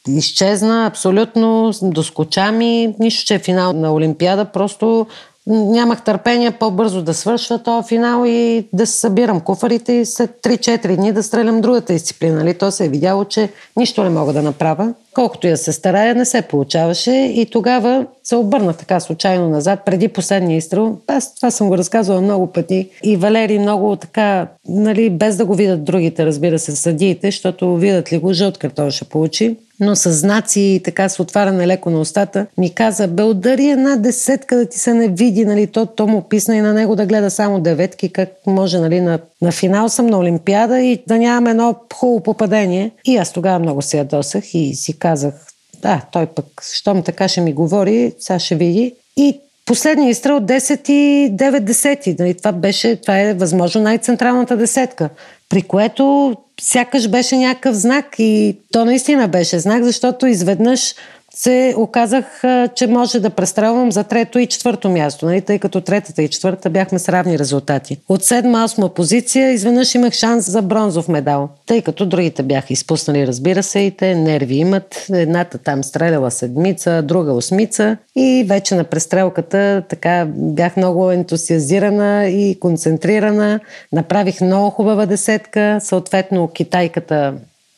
изчезна 0.09 0.87
абсолютно, 0.87 1.71
доскоча 1.83 2.53
ми, 2.53 2.95
нищо, 2.99 3.27
че 3.27 3.35
е 3.35 3.39
финал 3.39 3.73
на 3.73 3.95
Олимпиада, 3.95 4.45
просто 4.45 5.07
нямах 5.47 6.03
търпение 6.03 6.51
по-бързо 6.51 7.03
да 7.03 7.15
свършва 7.15 7.63
този 7.63 7.89
финал 7.89 8.25
и 8.27 8.69
да 8.73 8.87
се 8.87 9.01
събирам 9.01 9.41
куфарите 9.41 9.93
и 9.93 10.07
след 10.07 10.31
3-4 10.43 10.97
дни 10.97 11.13
да 11.13 11.23
стрелям 11.23 11.61
другата 11.61 11.93
дисциплина. 11.93 12.39
Нали? 12.39 12.59
То 12.59 12.71
се 12.71 12.85
е 12.85 12.89
видяло, 12.89 13.25
че 13.25 13.53
нищо 13.77 14.05
не 14.05 14.11
мога 14.11 14.33
да 14.33 14.43
направя. 14.43 14.95
Колкото 15.14 15.46
я 15.46 15.57
се 15.57 15.72
старая, 15.72 16.14
не 16.14 16.24
се 16.24 16.42
получаваше 16.42 17.12
и 17.12 17.46
тогава 17.46 18.07
се 18.24 18.37
обърнах 18.37 18.77
така 18.77 19.00
случайно 19.00 19.48
назад, 19.48 19.81
преди 19.87 20.09
последния 20.09 20.57
изстрел. 20.57 20.96
Аз 21.07 21.35
това 21.35 21.50
съм 21.50 21.68
го 21.68 21.79
разказвала 21.79 22.20
много 22.20 22.46
пъти 22.46 22.88
и 23.03 23.16
Валери 23.16 23.59
много 23.59 23.96
така, 23.96 24.46
нали, 24.68 25.11
без 25.11 25.37
да 25.37 25.44
го 25.44 25.55
видят 25.55 25.85
другите, 25.85 26.27
разбира 26.27 26.59
се, 26.59 26.77
съдиите, 26.77 27.27
защото 27.27 27.77
видят 27.77 28.12
ли 28.12 28.18
го, 28.18 28.33
жълт 28.33 28.59
картон 28.59 28.90
ще 28.90 29.05
получи 29.05 29.57
но 29.81 29.96
с 29.96 30.12
знаци 30.12 30.61
и 30.61 30.81
така 30.85 31.09
с 31.09 31.20
отваряне 31.20 31.66
леко 31.66 31.90
на 31.90 32.00
устата, 32.00 32.46
ми 32.59 32.70
каза, 32.70 33.09
бе, 33.09 33.22
удари 33.22 33.68
една 33.68 33.96
десетка 33.96 34.57
да 34.57 34.66
ти 34.66 34.79
се 34.79 34.94
не 34.94 35.09
види, 35.09 35.44
нали, 35.44 35.66
то, 35.66 35.87
то 35.87 36.07
му 36.07 36.22
писна 36.22 36.57
и 36.57 36.61
на 36.61 36.74
него 36.74 36.96
да 36.96 37.07
гледа 37.07 37.31
само 37.31 37.61
деветки, 37.61 38.09
как 38.09 38.29
може, 38.46 38.79
нали, 38.79 39.00
на, 39.00 39.18
на 39.42 39.53
финал 39.53 39.88
съм 39.88 40.07
на 40.07 40.18
Олимпиада 40.18 40.81
и 40.81 41.03
да 41.07 41.18
нямам 41.18 41.46
едно 41.46 41.74
хубаво 41.94 42.22
попадение. 42.22 42.90
И 43.05 43.16
аз 43.16 43.33
тогава 43.33 43.59
много 43.59 43.83
се 43.83 43.98
ядосах 43.98 44.55
и 44.55 44.74
си 44.74 44.98
казах, 45.05 45.35
да, 45.83 46.01
той 46.12 46.27
пък, 46.27 46.47
щом 46.73 47.03
така 47.03 47.29
ще 47.29 47.40
ми 47.40 47.53
говори, 47.53 48.12
сега 48.19 48.38
ще 48.38 48.55
види. 48.55 48.95
И 49.17 49.40
последния 49.67 50.11
изстрел 50.11 50.40
10 50.40 50.90
и 50.90 51.33
9 51.37 51.61
десети. 51.61 52.17
Нали, 52.19 52.35
това, 52.35 52.53
беше, 52.53 52.97
това 52.97 53.21
е 53.21 53.35
възможно 53.35 53.83
най-централната 53.83 54.57
десетка. 54.57 55.09
При 55.49 55.62
което 55.62 56.37
сякаш 56.61 57.09
беше 57.09 57.37
някакъв 57.37 57.75
знак 57.77 58.14
и 58.19 58.57
то 58.73 58.85
наистина 58.85 59.29
беше 59.29 59.59
знак, 59.59 59.83
защото 59.85 60.27
изведнъж 60.27 60.95
се 61.35 61.75
оказах, 61.77 62.42
че 62.75 62.87
може 62.87 63.20
да 63.20 63.31
престрелвам 63.31 63.92
за 63.92 64.05
трето 64.05 64.38
и 64.38 64.47
четвърто 64.47 64.88
място, 64.88 65.27
нали? 65.27 65.40
тъй 65.40 65.59
като 65.59 65.81
третата 65.81 66.23
и 66.23 66.29
четвърта 66.29 66.70
бяхме 66.70 66.99
с 66.99 67.09
равни 67.09 67.38
резултати. 67.38 67.99
От 68.09 68.25
седма 68.25 68.64
осма 68.64 68.88
позиция 68.88 69.53
изведнъж 69.53 69.94
имах 69.94 70.12
шанс 70.12 70.51
за 70.51 70.62
бронзов 70.62 71.09
медал, 71.09 71.49
тъй 71.66 71.83
като 71.83 72.07
другите 72.07 72.42
бяха 72.42 72.73
изпуснали, 72.73 73.27
разбира 73.27 73.62
се, 73.62 73.79
и 73.79 73.90
те 73.90 74.14
нерви 74.14 74.55
имат. 74.55 75.07
Едната 75.12 75.59
там 75.59 75.85
стреляла 75.85 76.31
седмица, 76.31 77.03
друга 77.03 77.33
осмица 77.33 77.97
и 78.16 78.44
вече 78.49 78.75
на 78.75 78.85
престрелката 78.85 79.83
така 79.88 80.27
бях 80.29 80.77
много 80.77 81.11
ентусиазирана 81.11 82.27
и 82.27 82.61
концентрирана. 82.61 83.61
Направих 83.92 84.40
много 84.40 84.70
хубава 84.70 85.07
десетка, 85.07 85.79
съответно 85.81 86.49
китайката 86.49 87.35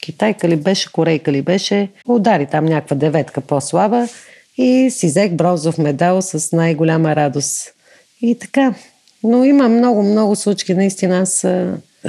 китайка 0.07 0.49
ли 0.49 0.57
беше, 0.57 0.93
корейка 0.93 1.33
ли 1.33 1.43
беше, 1.43 1.89
удари 2.09 2.47
там 2.47 2.65
някаква 2.65 2.97
деветка 2.97 3.41
по-слаба 3.41 4.09
и 4.57 4.91
си 4.91 5.07
взех 5.07 5.33
бронзов 5.33 5.79
медал 5.79 6.23
с 6.23 6.53
най-голяма 6.53 7.17
радост. 7.17 7.75
И 8.21 8.39
така. 8.39 8.75
Но 9.23 9.45
има 9.45 9.69
много, 9.69 10.03
много 10.03 10.37
случки. 10.37 10.75
Наистина 10.75 11.19
аз 11.19 11.47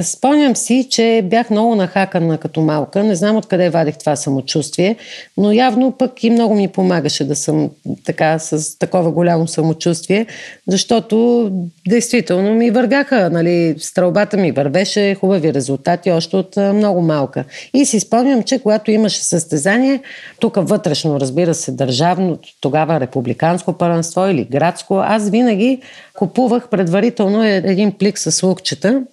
Спомням 0.01 0.55
си, 0.55 0.87
че 0.89 1.21
бях 1.23 1.49
много 1.49 1.75
нахакана 1.75 2.37
като 2.37 2.61
малка. 2.61 3.03
Не 3.03 3.15
знам 3.15 3.35
откъде 3.35 3.69
вадих 3.69 3.97
това 3.97 4.15
самочувствие, 4.15 4.95
но 5.37 5.51
явно 5.51 5.91
пък 5.91 6.23
и 6.23 6.29
много 6.29 6.55
ми 6.55 6.67
помагаше 6.67 7.23
да 7.23 7.35
съм 7.35 7.69
така 8.05 8.39
с 8.39 8.79
такова 8.79 9.11
голямо 9.11 9.47
самочувствие, 9.47 10.25
защото 10.67 11.49
действително 11.87 12.53
ми 12.53 12.71
вървяха, 12.71 13.29
нали, 13.29 13.75
стрелбата 13.77 14.37
ми 14.37 14.51
вървеше, 14.51 15.15
хубави 15.15 15.53
резултати 15.53 16.11
още 16.11 16.35
от 16.35 16.57
много 16.57 17.01
малка. 17.01 17.43
И 17.73 17.85
си 17.85 17.99
спомням, 17.99 18.43
че 18.43 18.59
когато 18.59 18.91
имаше 18.91 19.23
състезание, 19.23 20.01
тук 20.39 20.55
вътрешно, 20.57 21.19
разбира 21.19 21.53
се, 21.53 21.71
държавно, 21.71 22.39
тогава 22.61 22.99
републиканско 22.99 23.73
първенство 23.73 24.27
или 24.27 24.43
градско, 24.43 24.95
аз 24.95 25.29
винаги 25.29 25.81
купувах 26.13 26.69
предварително 26.69 27.43
е, 27.43 27.55
един 27.65 27.91
плик 27.91 28.19
с 28.19 28.43
лукчета 28.43 29.03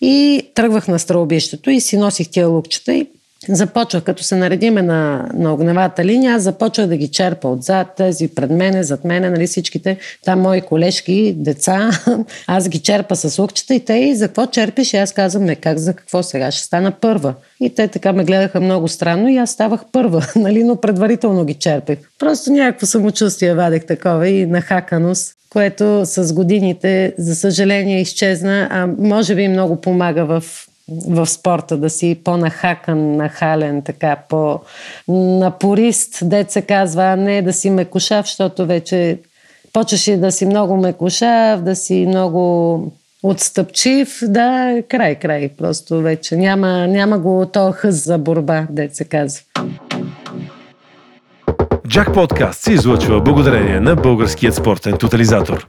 и 0.00 0.42
тръгвах 0.54 0.88
на 0.88 0.98
стрелбището 0.98 1.70
и 1.70 1.80
си 1.80 1.96
носих 1.96 2.30
тия 2.30 2.48
лукчета 2.48 2.94
и 2.94 3.06
започвах, 3.48 4.02
като 4.02 4.22
се 4.22 4.36
наредиме 4.36 4.82
на, 4.82 5.30
на 5.34 5.54
огневата 5.54 6.04
линия, 6.04 6.34
аз 6.34 6.42
започвах 6.42 6.86
да 6.86 6.96
ги 6.96 7.08
черпа 7.08 7.48
отзад, 7.48 7.86
тези 7.96 8.28
пред 8.28 8.50
мене, 8.50 8.82
зад 8.82 9.04
мене, 9.04 9.30
нали 9.30 9.46
всичките 9.46 9.98
там 10.24 10.40
мои 10.40 10.60
колежки, 10.60 11.34
деца, 11.36 11.90
аз 12.46 12.68
ги 12.68 12.78
черпа 12.78 13.16
с 13.16 13.38
лукчета 13.38 13.74
и 13.74 13.80
те 13.80 13.94
и 13.94 14.14
за 14.14 14.28
какво 14.28 14.46
черпиш? 14.46 14.94
И 14.94 14.96
аз 14.96 15.12
казвам, 15.12 15.44
не 15.44 15.56
как, 15.56 15.78
за 15.78 15.94
какво 15.94 16.22
сега 16.22 16.50
ще 16.50 16.64
стана 16.64 16.90
първа. 16.90 17.34
И 17.60 17.74
те 17.74 17.88
така 17.88 18.12
ме 18.12 18.24
гледаха 18.24 18.60
много 18.60 18.88
странно 18.88 19.28
и 19.28 19.36
аз 19.36 19.50
ставах 19.50 19.80
първа, 19.92 20.26
нали, 20.36 20.64
но 20.64 20.76
предварително 20.76 21.44
ги 21.44 21.54
черпех. 21.54 21.98
Просто 22.18 22.52
някакво 22.52 22.86
самочувствие 22.86 23.54
вадех 23.54 23.86
такова 23.86 24.28
и 24.28 24.46
нахаканост 24.46 25.34
което 25.50 26.02
с 26.04 26.32
годините, 26.34 27.14
за 27.18 27.34
съжаление, 27.34 28.00
изчезна, 28.00 28.68
а 28.70 28.88
може 28.98 29.34
би 29.34 29.48
много 29.48 29.76
помага 29.76 30.24
в, 30.24 30.44
в 31.08 31.26
спорта 31.26 31.76
да 31.76 31.90
си 31.90 32.20
по-нахакан, 32.24 33.16
нахален, 33.16 33.82
така 33.82 34.16
по-напорист, 34.28 36.18
дет 36.22 36.56
казва, 36.68 37.02
а 37.02 37.16
не 37.16 37.42
да 37.42 37.52
си 37.52 37.70
мекушав, 37.70 38.26
защото 38.26 38.66
вече 38.66 39.18
почваш 39.72 40.04
да 40.04 40.32
си 40.32 40.46
много 40.46 40.76
мекушав, 40.76 41.62
да 41.62 41.76
си 41.76 42.06
много 42.08 42.92
отстъпчив, 43.22 44.18
да, 44.22 44.82
край, 44.88 45.14
край. 45.14 45.48
Просто 45.48 46.00
вече 46.00 46.36
няма, 46.36 46.86
няма 46.86 47.18
го 47.18 47.46
то 47.52 47.72
хъз 47.72 48.04
за 48.04 48.18
борба, 48.18 48.66
дет 48.70 49.08
казва. 49.08 49.42
Джак 51.90 52.12
Подкаст 52.12 52.60
се 52.60 52.72
излъчва 52.72 53.20
благодарение 53.20 53.80
на 53.80 53.96
Българският 53.96 54.54
спортен 54.54 54.96
тотализатор. 54.98 55.66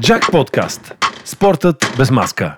Джак 0.00 0.30
Подкаст. 0.32 0.94
Спортът 1.24 1.94
без 1.96 2.10
маска. 2.10 2.54